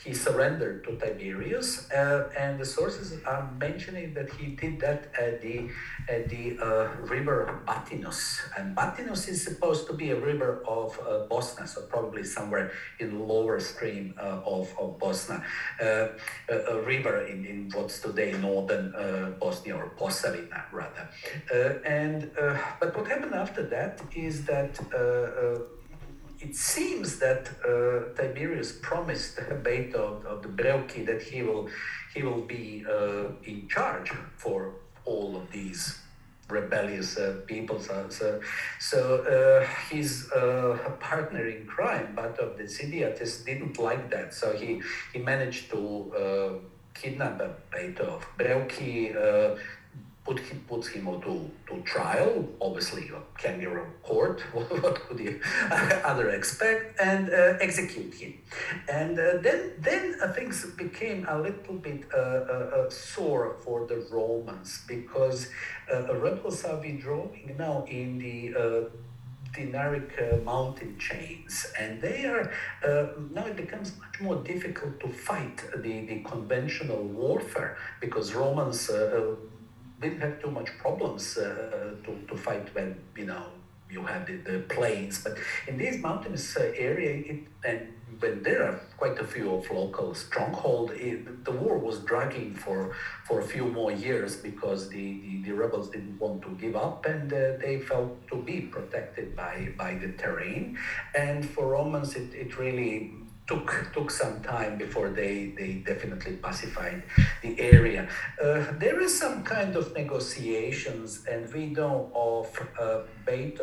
[0.04, 5.42] He surrendered to Tiberius, uh, and the sources are mentioning that he did that at
[5.42, 5.68] the
[6.09, 11.26] at the uh, river Batinus, and Batinus is supposed to be a river of uh,
[11.30, 15.44] Bosna, so probably somewhere in the lower stream uh, of, of Bosna,
[15.80, 16.09] uh,
[16.48, 21.09] a, a, river in, in what's today northern uh, Bosnia or Posavina rather,
[21.85, 22.30] and
[22.80, 24.80] but what happened after that is that
[26.40, 31.68] it seems that uh, Tiberius promised Bato of, of the Breuci that he will
[32.14, 34.72] he will be uh, in charge for
[35.05, 35.98] all of these
[36.48, 37.79] rebellious uh, people.
[37.79, 38.40] So, so,
[38.81, 44.35] so uh, his uh, partner in crime, Bato of the Daesitiates, didn't like that.
[44.35, 46.53] So he, he managed to uh,
[46.94, 49.14] kidnap Bato of Breuci,
[50.24, 52.46] put him, puts him to, to trial.
[52.60, 54.40] Obviously, can a court.
[54.52, 55.40] what could you
[56.04, 57.00] other expect?
[57.00, 58.35] And uh, execute him.
[58.88, 64.06] And uh, then, then uh, things became a little bit uh, uh, sore for the
[64.10, 65.48] Romans because
[65.92, 68.90] uh, rebels are withdrawing now in the
[69.52, 72.52] Dinaric uh, mountain chains, and they are
[72.87, 78.88] uh, now it becomes much more difficult to fight the, the conventional warfare because Romans
[78.90, 79.35] uh,
[80.01, 83.46] didn't have too much problems uh, to, to fight when you know
[83.90, 85.37] you have the, the plains but
[85.67, 87.88] in this mountainous uh, area it, and
[88.21, 92.94] when there are quite a few of local stronghold it, the war was dragging for
[93.27, 97.07] for a few more years because the, the, the rebels didn't want to give up
[97.07, 100.79] and uh, they felt to be protected by by the terrain.
[101.15, 103.15] And for romans it, it really
[103.51, 107.03] took took some time before they they definitely pacified
[107.42, 108.09] the area.
[108.42, 112.46] Uh, there is some kind of negotiations, and we know of
[112.79, 113.01] uh,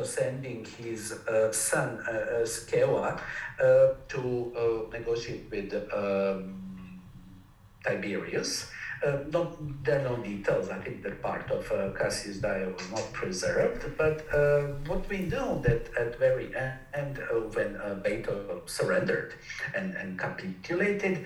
[0.03, 4.21] sending his uh, son uh, uh Scaevola uh, to
[4.61, 7.01] uh, negotiate with um,
[7.83, 8.71] Tiberius.
[9.05, 10.69] Uh, not, there are no details.
[10.69, 13.85] I think that part of uh, Cassius Dio was not preserved.
[13.97, 16.51] But uh, what we know that at very
[16.93, 19.35] end, uh, when uh, Bato surrendered
[19.75, 21.25] and, and capitulated,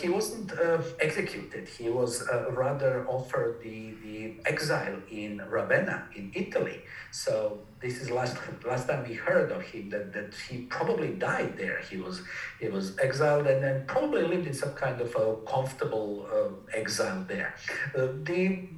[0.00, 0.52] he wasn't
[1.00, 1.68] executed.
[1.68, 6.82] He was rather offered the, the exile in Ravenna in Italy.
[7.10, 8.36] So this is last
[8.66, 11.80] last time we heard of him that, that he probably died there.
[11.90, 12.22] He was
[12.60, 17.24] he was exiled and then probably lived in some kind of a comfortable uh, exile
[17.26, 17.54] there.
[17.96, 18.68] Uh, the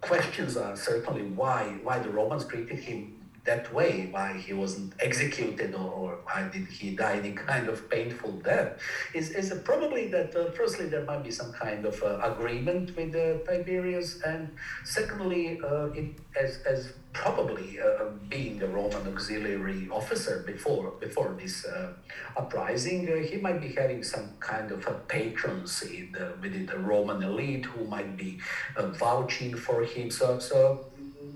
[0.00, 5.74] questions are certainly why why the Romans treated him that way, why he wasn't executed
[5.74, 8.78] or, or why did he die any kind of painful death,
[9.14, 13.14] is, is probably that uh, firstly there might be some kind of uh, agreement with
[13.14, 14.50] uh, Tiberius, and
[14.84, 21.64] secondly, uh, it, as, as probably uh, being a Roman auxiliary officer before before this
[21.64, 21.92] uh,
[22.36, 27.22] uprising, uh, he might be having some kind of a patrons in within the Roman
[27.22, 28.38] elite who might be
[28.76, 30.10] uh, vouching for him.
[30.10, 30.86] So so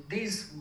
[0.09, 0.53] these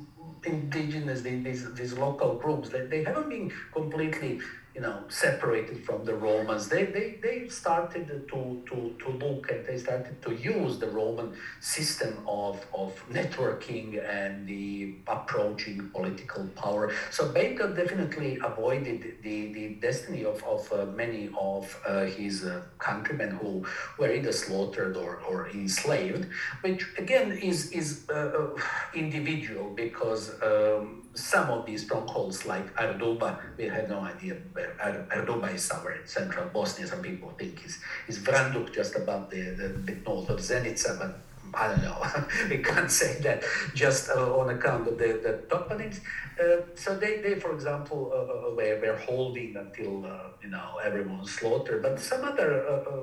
[0.46, 4.40] indigenous these, these local groups they, they haven't been completely
[4.76, 6.68] you know, separated from the Romans.
[6.68, 11.34] They, they, they started to, to, to look and they started to use the Roman
[11.60, 16.92] system of, of networking and the approaching political power.
[17.12, 22.64] So Bato definitely avoided the, the destiny of, of uh, many of uh, his uh,
[22.80, 23.66] countrymen who
[24.00, 26.28] were either slaughtered or, or enslaved,
[26.62, 28.62] which again is, is uh, uh,
[28.96, 34.76] individual because um, some of these strongholds like Arduba, we had no idea where
[35.12, 36.88] Arduba is somewhere in central Bosnia.
[36.88, 41.20] Some people think is is Vranduk just above the, the bit north of Zenica, but
[41.54, 42.02] I don't know.
[42.50, 43.44] we can't say that
[43.76, 46.00] just uh, on account of the, the toponyms.
[46.40, 50.80] Uh, so they, they, for example, uh, uh were, were holding until uh, you know
[50.84, 51.84] everyone slaughtered.
[51.84, 53.02] But some other uh,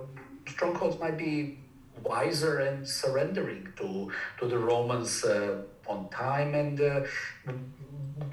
[0.48, 1.60] strongholds might be
[2.02, 5.24] wiser and surrendering to to the Romans
[5.86, 6.80] on time and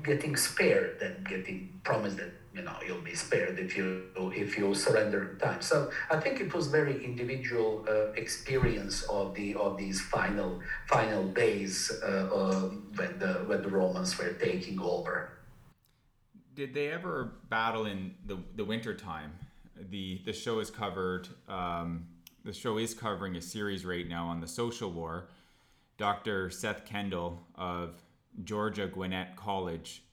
[0.04, 4.04] getting spared than getting promised that you know you'll be spared if you
[4.36, 5.62] if you surrender in time.
[5.62, 11.28] So I think it was very individual uh, experience of the of these final final
[11.28, 12.62] days uh, uh,
[12.96, 15.34] when the when the Romans were taking over.
[16.56, 19.32] Did they ever battle in the the winter time?
[19.90, 21.28] The the show is covered.
[21.48, 22.08] Um,
[22.44, 25.28] the show is covering a series right now on the social war.
[25.98, 26.50] Dr.
[26.50, 28.02] Seth Kendall of
[28.44, 30.04] Georgia Gwinnett College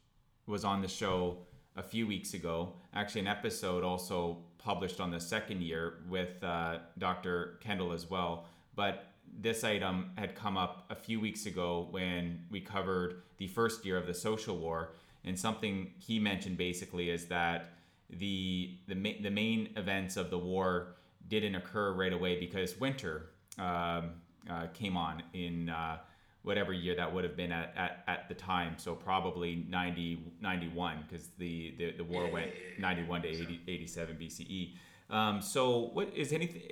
[0.46, 1.38] was on the show
[1.76, 2.72] a few weeks ago.
[2.94, 7.58] Actually, an episode also published on the second year with uh, Dr.
[7.60, 8.46] Kendall as well.
[8.74, 9.06] But
[9.40, 13.96] this item had come up a few weeks ago when we covered the first year
[13.96, 14.92] of the social war.
[15.24, 17.70] And something he mentioned basically is that
[18.10, 20.94] the the, ma- the main events of the war
[21.28, 24.10] didn't occur right away because winter um,
[24.48, 25.98] uh, came on in uh,
[26.44, 28.74] whatever year that would have been at, at, at the time.
[28.76, 34.74] So probably 90, 91, because the, the, the war went 91 to 80, 87 BCE.
[35.10, 36.62] Um, so what is anything?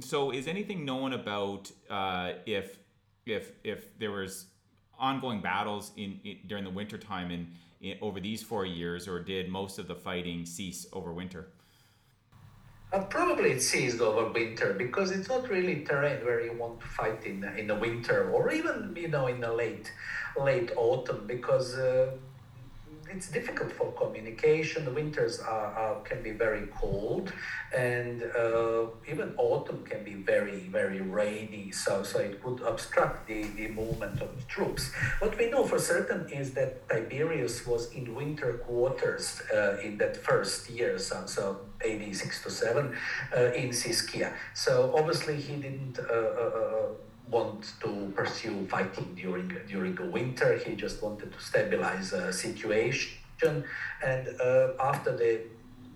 [0.00, 2.78] So is anything known about uh, if
[3.26, 4.46] if if there was
[4.98, 7.48] ongoing battles in, in during the winter time in,
[7.80, 11.48] in over these four years, or did most of the fighting cease over winter?
[12.92, 16.86] Uh, probably it ceased over winter because it's not really terrain where you want to
[16.86, 19.92] fight in in the winter or even you know in the late
[20.36, 22.10] late autumn because uh,
[23.12, 24.84] it's difficult for communication.
[24.84, 27.32] The winters are, are can be very cold,
[27.76, 31.72] and uh, even autumn can be very very rainy.
[31.72, 34.90] So so it could obstruct the, the movement of troops.
[35.20, 40.16] What we know for certain is that Tiberius was in winter quarters uh, in that
[40.16, 42.96] first year, so, so AD six to seven,
[43.36, 44.32] uh, in Siscia.
[44.54, 45.98] So obviously he didn't.
[47.32, 50.56] Uh, uh, want to pursue fighting during during the winter.
[50.58, 53.64] He just wanted to stabilize the situation.
[54.02, 55.40] And uh, after the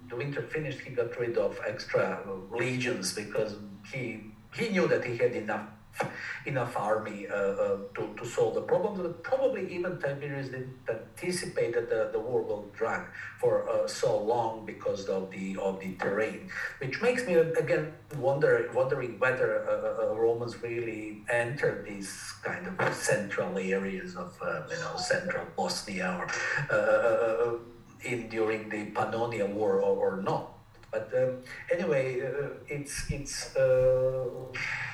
[0.08, 2.20] the winter finished, he got rid of extra
[2.50, 3.56] legions because
[3.92, 4.20] he
[4.54, 5.66] he knew that he had enough
[6.46, 9.00] enough army uh, uh, to, to solve the problem.
[9.00, 13.06] But probably even Tiberius didn't anticipate that the, the war will drag
[13.38, 18.70] for uh, so long because of the of the terrain, which makes me again wonder
[18.74, 24.76] wondering whether uh, uh, Romans really entered these kind of central areas of uh, you
[24.76, 26.26] know central Bosnia
[26.70, 27.60] or
[28.04, 30.53] in during the Pannonia War or, or not.
[30.94, 31.42] But um,
[31.72, 34.26] anyway, uh, it's it's uh,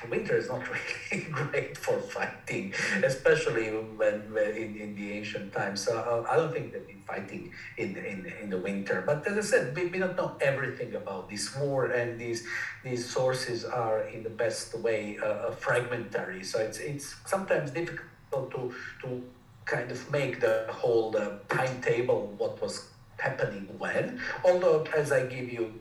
[0.09, 2.73] winter is not really great for fighting,
[3.03, 5.85] especially when, when in, in the ancient times.
[5.85, 9.03] So uh, I don't think they've been fighting in, in in the winter.
[9.05, 12.47] But as I said, we, we don't know everything about this war, and these
[12.83, 16.43] these sources are in the best way uh, uh fragmentary.
[16.43, 19.21] So it's it's sometimes difficult to to
[19.65, 22.89] kind of make the whole uh, timetable what was
[23.21, 24.19] happening when.
[24.43, 25.80] Although, as I give you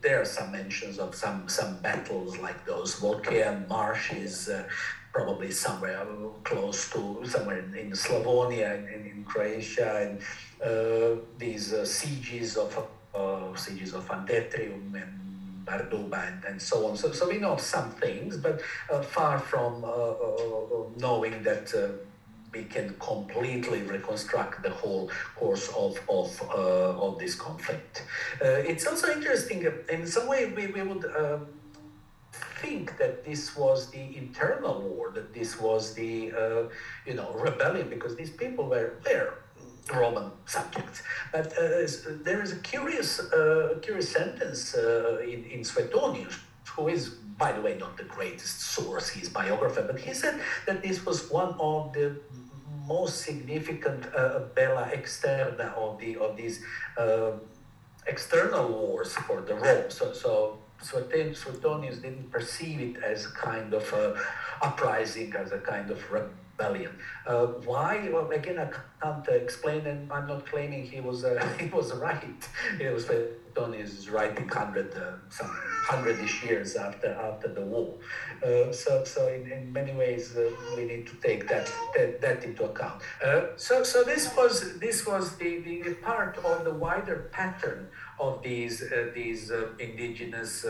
[0.00, 4.64] there are some mentions of some some battles like those Volcaean marshes, uh,
[5.12, 6.06] probably somewhere
[6.42, 10.20] close to somewhere in, in Slavonia in, in, in, Croatia, and
[10.62, 12.70] uh, these uh, sieges of
[13.14, 16.96] uh, sieges of Andetrium and Barduba and, and so on.
[16.96, 18.60] So, so we know some things, but
[18.92, 20.14] uh, far from uh,
[20.96, 21.72] knowing that
[22.54, 28.04] we can completely reconstruct the whole course of, of, uh, of this conflict.
[28.40, 31.46] Uh, it's also interesting, in some way, we, we would um,
[32.32, 36.62] think that this was the internal war, that this was the, uh,
[37.06, 39.34] you know, rebellion, because these people were, were
[39.92, 41.02] Roman subjects.
[41.32, 41.86] But uh,
[42.22, 46.38] there is a curious, uh, curious sentence uh, in, in Suetonius,
[46.74, 50.82] who is, by the way, not the greatest source, his biographer, but he said that
[50.82, 52.16] this was one of the
[52.86, 56.62] most significant uh, bella externa of the of these
[56.98, 57.32] uh,
[58.06, 59.90] external wars for the Rome.
[59.90, 64.20] So so Suetonius didn't perceive it as a kind of a
[64.60, 66.92] uprising, as a kind of rebellion.
[67.26, 68.08] Uh, why?
[68.12, 68.68] Well, again, I
[69.02, 72.48] can't explain, and I'm not claiming he was uh, he was right.
[72.78, 73.08] It was
[73.54, 75.50] Suetonius writing hundred uh, some
[75.86, 77.94] hundred-ish years after after the war.
[78.42, 82.44] Uh, so so in, in many ways uh, we need to take that that, that
[82.44, 83.00] into account.
[83.24, 87.88] Uh, so so this was this was the, the part of the wider pattern
[88.18, 90.64] of these uh, these uh, indigenous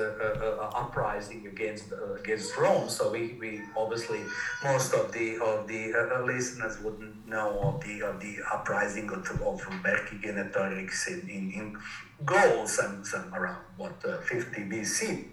[0.75, 2.89] uprising against against Rome.
[2.89, 4.21] So we, we obviously
[4.63, 5.93] most of the of the
[6.25, 11.79] listeners wouldn't know of the of the uprising of, of Vercingetorix in, in, in
[12.25, 15.25] Gaul, some, some around what 50 BC.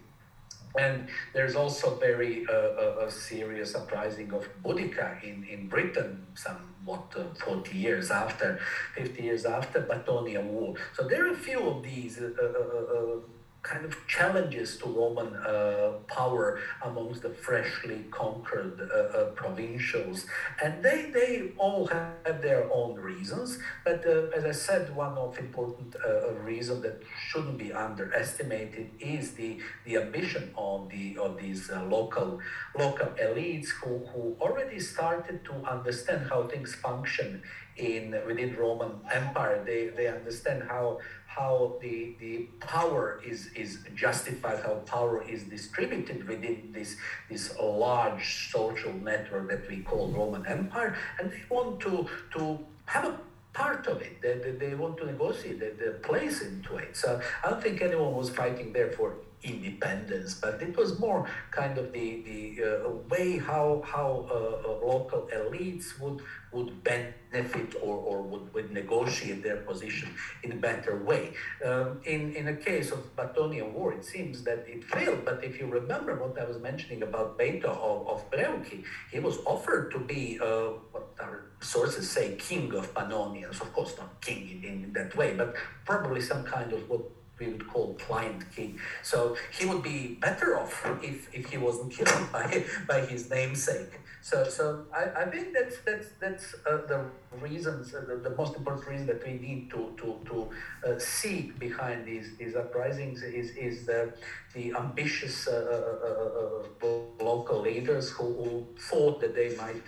[0.79, 7.34] And there's also very uh, a, serious uprising of Boudica in, in Britain, somewhat uh,
[7.43, 8.59] 40 years after,
[8.95, 10.75] 50 years after Batonian War.
[10.95, 13.19] So there are a few of these uh, uh, uh
[13.64, 20.26] kind of challenges to Roman uh, power amongst the freshly conquered uh, uh, provincials.
[20.64, 23.59] And they, they all have their own reasons.
[23.86, 29.34] But uh, as I said, one of important uh, reason that shouldn't be underestimated is
[29.34, 32.39] the, the ambition of, the, of these uh, local,
[32.78, 37.43] local elites who, who already started to understand how things function
[37.78, 39.64] in within Roman Empire.
[39.66, 40.99] They, they understand how
[41.36, 46.97] how the, the power is, is justified, how power is distributed within this,
[47.29, 53.05] this large social network that we call Roman Empire, and they want to, to have
[53.05, 53.17] a
[53.53, 54.21] part of it.
[54.21, 56.97] They, they, they want to negotiate their, their place into it.
[56.97, 61.77] So I don't think anyone was fighting there for independence, but it was more kind
[61.77, 66.21] of the, the uh, way how, how uh, uh local elites would
[66.51, 70.09] would benefit or, or would, would negotiate their position
[70.43, 71.33] in a better way.
[71.65, 75.59] Um, in, in a case of Batonian War, it seems that it failed, but if
[75.59, 79.99] you remember what I was mentioning about Bato of, of Breuci, he was offered to
[79.99, 84.93] be uh, what our sources say king of Pannonians, of course not king in, in
[84.93, 87.01] that way, but probably some kind of what
[87.41, 88.79] we would call client king.
[89.01, 93.99] So he would be better off if, if he wasn't killed by, by his namesake.
[94.21, 97.05] So, so I, I think that's that's that's uh, the
[97.39, 100.49] reasons, uh, the, the, most important reason that we need to to, to
[100.86, 104.13] uh, seek behind these these uprisings is is the
[104.53, 109.84] the ambitious uh, uh, uh, local leaders who, who, thought that they might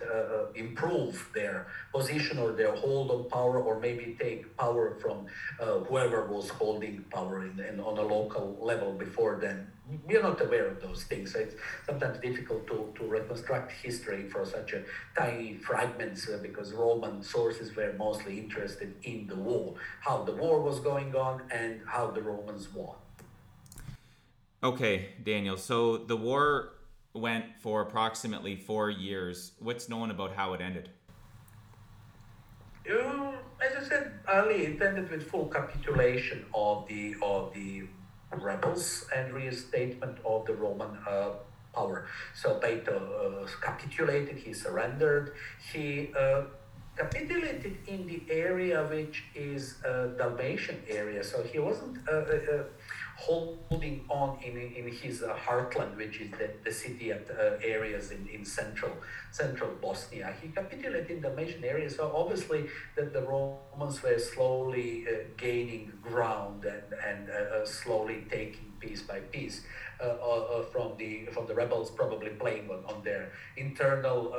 [0.55, 5.25] improve their position or their hold on power, or maybe take power from
[5.87, 9.67] whoever was holding power in, in, on a local level before then
[10.07, 11.33] we are not aware of those things.
[11.33, 14.83] So it's sometimes difficult to, to reconstruct history for such a
[15.15, 20.79] tiny fragments because Roman sources were mostly interested in the war, how the war was
[20.79, 22.95] going on, and how the Romans won.
[24.61, 25.57] Okay, Daniel.
[25.57, 26.43] So the war
[27.13, 29.51] went for approximately four years.
[29.59, 30.89] What's known about how it ended?
[33.63, 37.84] As I said earlier, it ended with full capitulation of the of the
[38.49, 41.29] rebels and reinstatement of the Roman uh,
[41.73, 42.07] power.
[42.36, 45.34] So Peter uh, capitulated, he surrendered,
[45.71, 46.41] he uh,
[46.95, 51.23] capitulated in the area which is a Dalmatian area.
[51.23, 52.63] So he wasn't uh, uh,
[53.16, 58.11] holding on in, in his uh, heartland, which is the, the city and uh, areas
[58.11, 58.91] in, in central
[59.32, 60.34] central Bosnia.
[60.41, 65.93] He capitulated in the Dalmatian area, so obviously that the Romans were slowly uh, gaining
[66.01, 69.61] ground and, and uh, uh, slowly taking piece by piece
[70.01, 74.34] uh, from the from the rebels, probably playing on, on their internal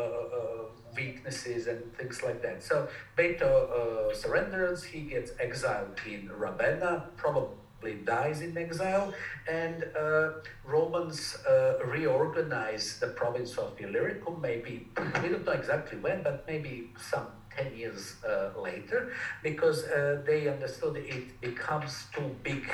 [0.97, 2.62] weaknesses and things like that.
[2.62, 7.57] So Bato surrenders, he gets exiled in Ravenna, probably
[7.93, 9.12] dies in exile,
[9.49, 10.30] and uh,
[10.64, 14.41] Romans uh, reorganize the province of Illyricum.
[14.41, 14.89] Maybe
[15.22, 17.26] we don't know exactly when, but maybe some
[17.57, 19.12] 10 years uh, later
[19.43, 22.64] because uh, they understood it becomes too big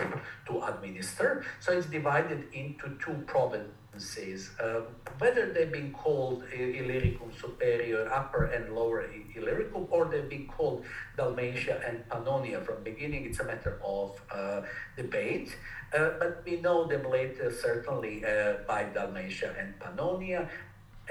[0.47, 1.45] to administer.
[1.61, 4.81] So it's divided into two provinces provinces, uh,
[5.19, 10.85] whether they've been called Illyricum Superior, Upper and Lower Illyricum, or they've been called
[11.17, 12.65] Dalmatia and Pannonia.
[12.65, 14.63] From beginning, it's a matter of uh,
[14.97, 15.57] debate.
[15.93, 20.49] Uh, but we know them later certainly uh, by Dalmatia and Pannonia,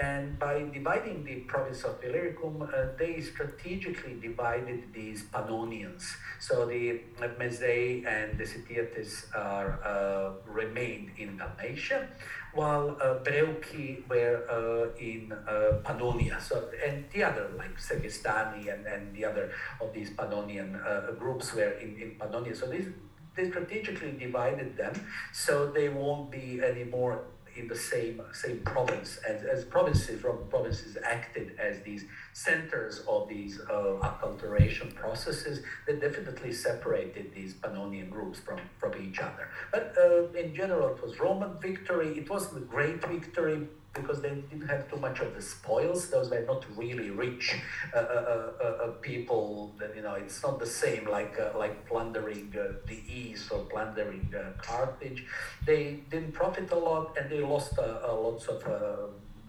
[0.01, 6.03] and by dividing the province of Illyricum, uh, they strategically divided these Pannonians.
[6.39, 12.07] So the Maezaei and Daesitiates are uh, remained in Dalmatia,
[12.53, 16.41] while uh, Breuci were uh, in uh, Pannonia.
[16.41, 21.53] So and the other like Segestani and, and the other of these Pannonian uh, groups
[21.53, 22.55] were in, in Pannonia.
[22.55, 22.87] So these
[23.35, 24.93] they strategically divided them
[25.31, 27.23] so they won't be anymore
[27.59, 33.59] in the same same province as, as provinces provinces acted as these centers of these
[33.69, 39.49] uh, acculturation processes that definitely separated these Pannonian groups from, from each other.
[39.71, 42.17] But uh, in general, it was Roman victory.
[42.17, 46.09] It wasn't a great victory because they didn't have too much of the spoils.
[46.09, 47.55] Those were not really rich
[47.93, 49.73] uh, uh, uh, uh people.
[49.79, 55.25] That you know, it's not the same like like plundering the East or plundering Carthage.
[55.65, 58.63] They didn't profit a lot, and they lost lots of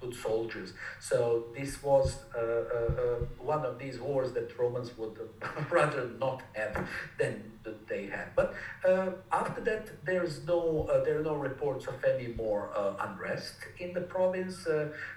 [0.01, 0.73] good soldiers.
[0.99, 3.01] So this was uh, uh, uh,
[3.39, 5.19] one of these wars that Romans would
[5.71, 6.89] rather not have
[7.19, 7.53] than
[7.89, 8.35] they had.
[8.35, 8.55] But
[8.89, 12.71] uh, after that, there's no uh, there are no reports of any more
[13.01, 14.67] unrest in the province.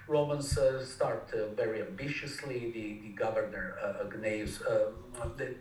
[0.06, 2.58] Romans start very ambitiously.
[2.72, 3.76] The, the governor
[4.10, 4.58] Gnaeus,
[5.36, 5.54] the,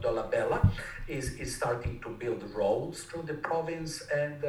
[0.00, 0.68] Dolabella
[1.06, 4.42] is, is starting to build roads through the province, and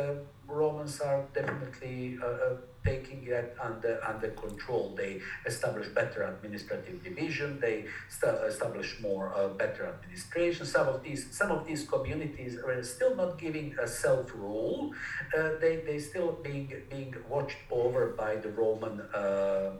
[0.50, 4.93] Romans are definitely uh, uh, taking it under under control.
[4.97, 7.60] They establish better administrative division.
[7.60, 10.66] They st- establish more uh, better administration.
[10.66, 14.91] Some of these some of these communities are still not giving a self rule.
[15.38, 19.72] Uh, they they still being being watched over by the Roman uh,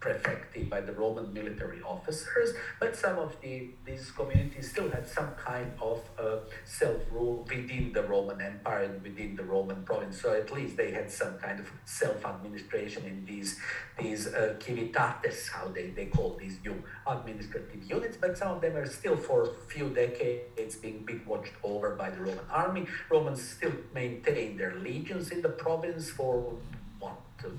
[0.00, 5.30] prefecti by the Roman military officers, but some of the, these communities still had some
[5.34, 10.20] kind of uh, self-rule within the Roman Empire and within the Roman province.
[10.20, 13.58] So at least they had some kind of self-administration in these
[13.98, 18.76] these uh, civitates, how they, they call these new administrative units, but some of them
[18.76, 22.86] are still for a few decades being, being watched over by the Roman army.
[23.10, 26.54] Romans still maintain their legions in the province for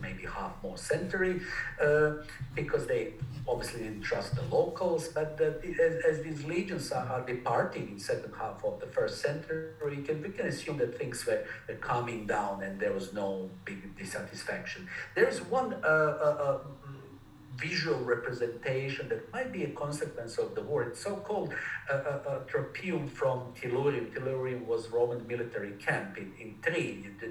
[0.01, 1.41] maybe half more century
[1.81, 2.11] uh,
[2.55, 3.13] because they
[3.47, 5.07] obviously didn't trust the locals.
[5.09, 9.21] But the, as, as, these legions are, are, departing in second half of the first
[9.21, 13.13] century, we can, we can assume that things were, were calming down and there was
[13.13, 14.87] no big dissatisfaction.
[15.15, 16.57] There's one uh, uh, uh
[17.62, 20.84] visual representation that might be a consequence of the war.
[20.84, 21.53] It's so-called
[21.89, 24.14] uh, uh, Tropaeum from Tilurium.
[24.14, 26.55] Tilurium was Roman military camp in, in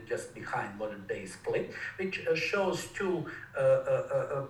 [0.09, 3.27] just behind modern-day Split, which uh, shows two
[3.57, 4.47] uh, uh,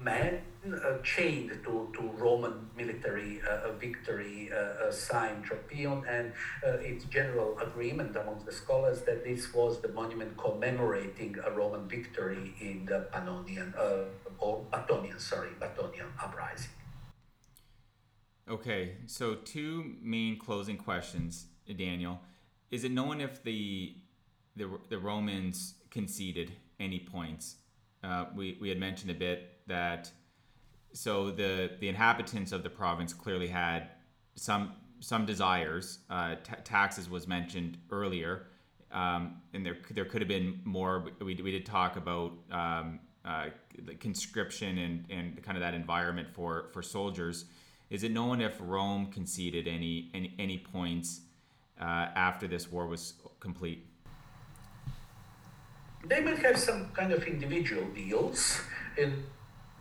[0.00, 6.32] men uh, chained to, to Roman military uh, victory uh, sign Tropaeum, and
[6.82, 12.54] it's general agreement amongst the scholars that this was the monument commemorating a Roman victory
[12.60, 13.74] in the Pannonian,
[14.40, 16.70] or Batonian, sorry, Batonian uprising.
[18.48, 22.20] Okay, so two main closing questions, Daniel.
[22.70, 23.94] Is it known if the
[24.56, 27.56] the, the Romans conceded any points?
[28.02, 30.10] Uh, we, we had mentioned a bit that
[30.92, 33.90] so the the inhabitants of the province clearly had
[34.34, 36.00] some some desires.
[36.10, 38.46] Uh, t- taxes was mentioned earlier,
[38.90, 41.06] um, and there there could have been more.
[41.20, 43.46] We, we did talk about um, uh,
[43.98, 47.44] conscription and, and kind of that environment for for soldiers.
[47.90, 51.20] Is it known if Rome conceded any any, any points
[51.80, 53.86] uh, after this war was complete?
[56.04, 58.60] They might have some kind of individual deals
[58.96, 59.24] in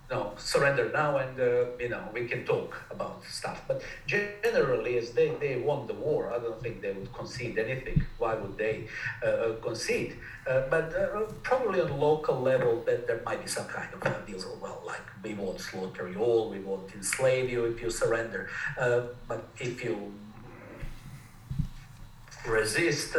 [0.09, 3.61] no, surrender now and uh, you know we can talk about stuff.
[3.67, 8.03] But generally as they, they won the war i don't think they would concede anything.
[8.17, 8.87] Why would they
[9.23, 10.17] uh, uh concede?
[10.49, 14.19] Uh, but uh, probably on local level that there might be some kind of uh,
[14.25, 18.49] deals well like we won't slaughter you all we won't enslave you if you surrender.
[19.27, 20.11] But if you
[22.47, 23.15] resist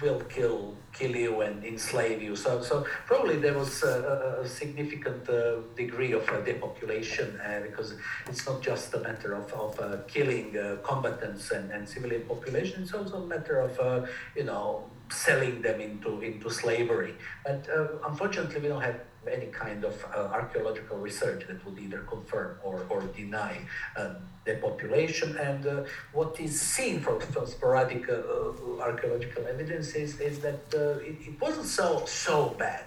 [0.00, 2.34] we'll kill kill you and enslave you.
[2.36, 7.94] So, so probably there was a, a significant uh, degree of uh, depopulation uh, because
[8.28, 12.82] it's not just a matter of, of uh, killing uh, combatants and, and civilian population,
[12.82, 17.14] it's also a matter of, uh, you know, selling them into, into slavery.
[17.44, 17.68] But
[18.06, 19.00] unfortunately, we don't have
[19.30, 23.60] any kind of uh, archaeological research that would either confirm or, or deny
[23.96, 25.36] um, the population.
[25.36, 30.62] And uh, what is seen from, from sporadic uh, uh archaeological evidence is, is that
[30.74, 32.84] uh, it, it, wasn't so so bad,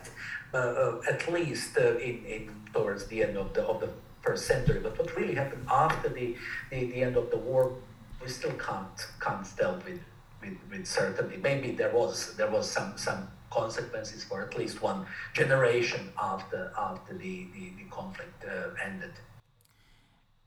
[0.53, 3.89] uh, at least in, in towards the end of the of the
[4.21, 4.79] first century.
[4.81, 6.35] But what really happened after the,
[6.71, 7.73] the, the end of the war,
[8.21, 10.01] we still can't can't tell with,
[10.41, 11.37] with, with certainty.
[11.37, 17.13] Maybe there was there was some some consequences for at least one generation after after
[17.13, 19.13] the, the, the conflict uh, ended.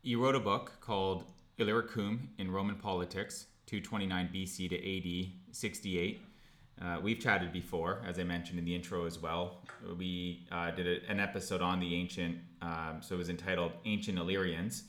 [0.02, 1.24] You wrote a book called
[1.58, 6.20] Illyricum in Roman Politics, 229 BC to AD 68.
[6.80, 9.58] Uh, we've chatted before, as I mentioned in the intro as well.
[9.98, 14.16] We uh, did a, an episode on the ancient, um, so it was entitled Ancient
[14.16, 14.84] Illyrians.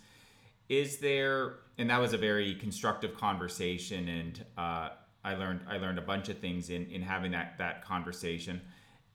[0.68, 4.90] Is there, and that was a very constructive conversation, and uh,
[5.24, 8.62] I learned I learned a bunch of things in in having that that conversation.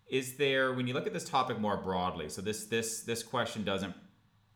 [0.09, 2.29] Is there when you look at this topic more broadly?
[2.29, 3.95] So this this this question doesn't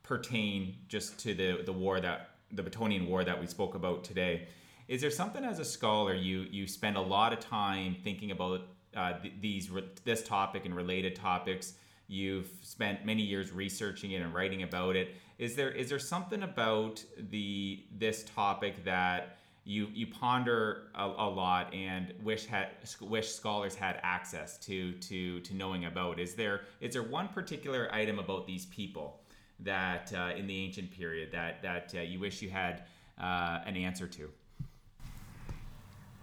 [0.03, 4.49] pertain just to the the war that the Batonian War that we spoke about today.
[4.89, 8.63] Is there something as a scholar you you spend a lot of time thinking about
[8.97, 9.71] uh, th- these
[10.05, 11.75] this topic and related topics?
[12.09, 15.15] You've spent many years researching it and writing about it.
[15.39, 19.38] Is there is there something about the this topic that
[19.69, 22.69] you you ponder a, a, lot and wish had
[23.03, 27.87] wish scholars had access to to to knowing about is there is there one particular
[27.93, 29.21] item about these people
[29.61, 32.85] that uh, in the ancient period that that uh, you wish you had
[33.21, 34.31] uh, an answer to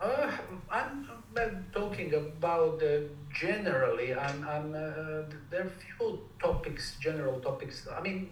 [0.01, 0.31] uh,
[0.69, 1.07] I'm,
[1.73, 2.99] talking about uh,
[3.33, 4.13] generally.
[4.13, 7.87] I'm, I'm uh, there are few topics, general topics.
[7.87, 8.29] I mean,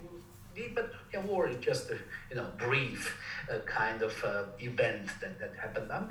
[0.76, 1.97] but yeah, war is just a
[2.30, 3.18] you know brief
[3.51, 5.91] uh, kind of uh, event that, that happened.
[5.91, 6.10] I'm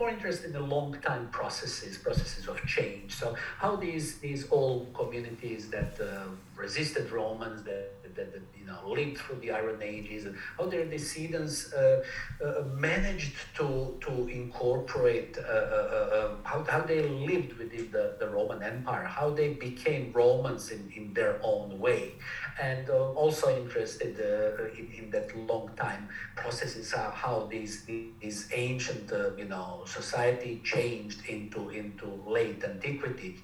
[0.00, 3.14] more interested in long time processes, processes of change.
[3.14, 6.24] So how these these old communities that uh,
[6.56, 10.84] resisted Romans, that, that, that, you know lived through the Iron Ages, and how their
[10.84, 12.02] descendants uh,
[12.44, 19.04] uh, managed to to incorporate uh, how, how they lived within the, the Roman Empire,
[19.04, 22.14] how they became Romans in, in their own way
[22.60, 28.48] and uh, also interested uh, in, in, that long time processes how, how these these
[28.52, 33.36] ancient uh, you know society changed into into late antiquity.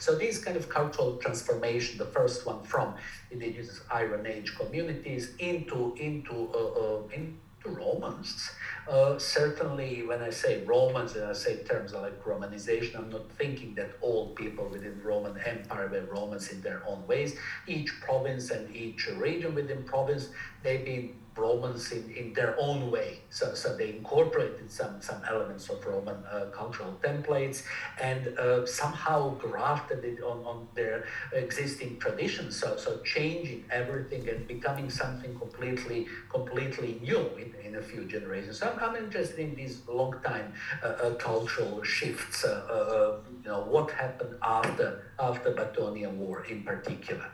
[0.00, 2.94] So these kind of cultural transformation, the first one from
[3.30, 8.50] indigenous Iron Age communities into into uh, uh, into Romans,
[8.88, 13.74] uh, certainly, when I say Romans and I say terms like Romanization, I'm not thinking
[13.74, 17.36] that all people within Roman Empire were Romans in their own ways.
[17.66, 20.30] Each province and each region within province,
[20.62, 23.20] they've been Romans in, in their own way.
[23.30, 27.62] So, so they incorporated some, some elements of Roman uh, cultural templates
[28.00, 32.58] and uh, somehow grafted it on, on their existing traditions.
[32.58, 38.58] So, so changing everything and becoming something completely completely new in, in a few generations.
[38.58, 40.52] So I'm, interested in these long time
[40.82, 42.44] uh, uh, cultural shifts.
[42.44, 47.30] Uh, you know what happened after after Batonian War in particular.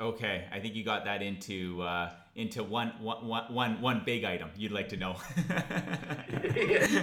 [0.00, 1.82] Okay, I think you got that into
[2.36, 5.16] into one, one, one, one big item you'd like to know.
[5.48, 7.02] yeah,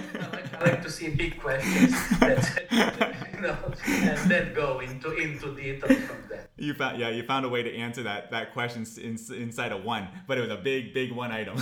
[0.60, 3.56] I like to see big questions, you know,
[3.86, 6.50] and then go into into details from that.
[6.56, 9.84] You found yeah, you found a way to answer that that question in, inside of
[9.84, 11.56] one, but it was a big big one item.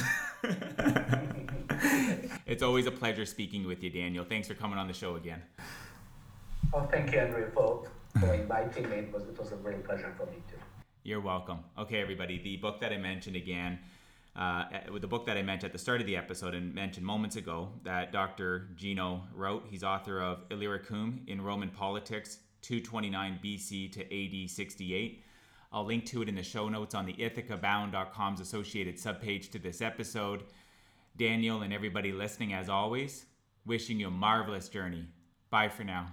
[2.47, 4.25] it's always a pleasure speaking with you, Daniel.
[4.25, 5.43] Thanks for coming on the show again.
[6.75, 7.89] Oh, thank you, Andrew, for,
[8.21, 8.97] for inviting me.
[8.97, 10.62] It was it was a real pleasure for me too.
[11.05, 11.65] You're welcome.
[11.77, 13.81] Okay, everybody, the book that I mentioned again,
[14.37, 14.67] uh,
[15.01, 17.71] the book that I mentioned at the start of the episode and mentioned moments ago
[17.83, 18.69] that Dr.
[18.77, 19.67] Džino wrote.
[19.69, 25.25] He's author of Illyricum in Roman Politics, 229 BC to AD 68.
[25.73, 29.83] I'll link to it in the show notes on the ithacabound.com's associated subpage to this
[29.83, 30.45] episode.
[31.17, 33.25] Daniel and everybody listening, as always,
[33.67, 35.09] wishing you a marvelous journey.
[35.51, 36.13] Bye for now.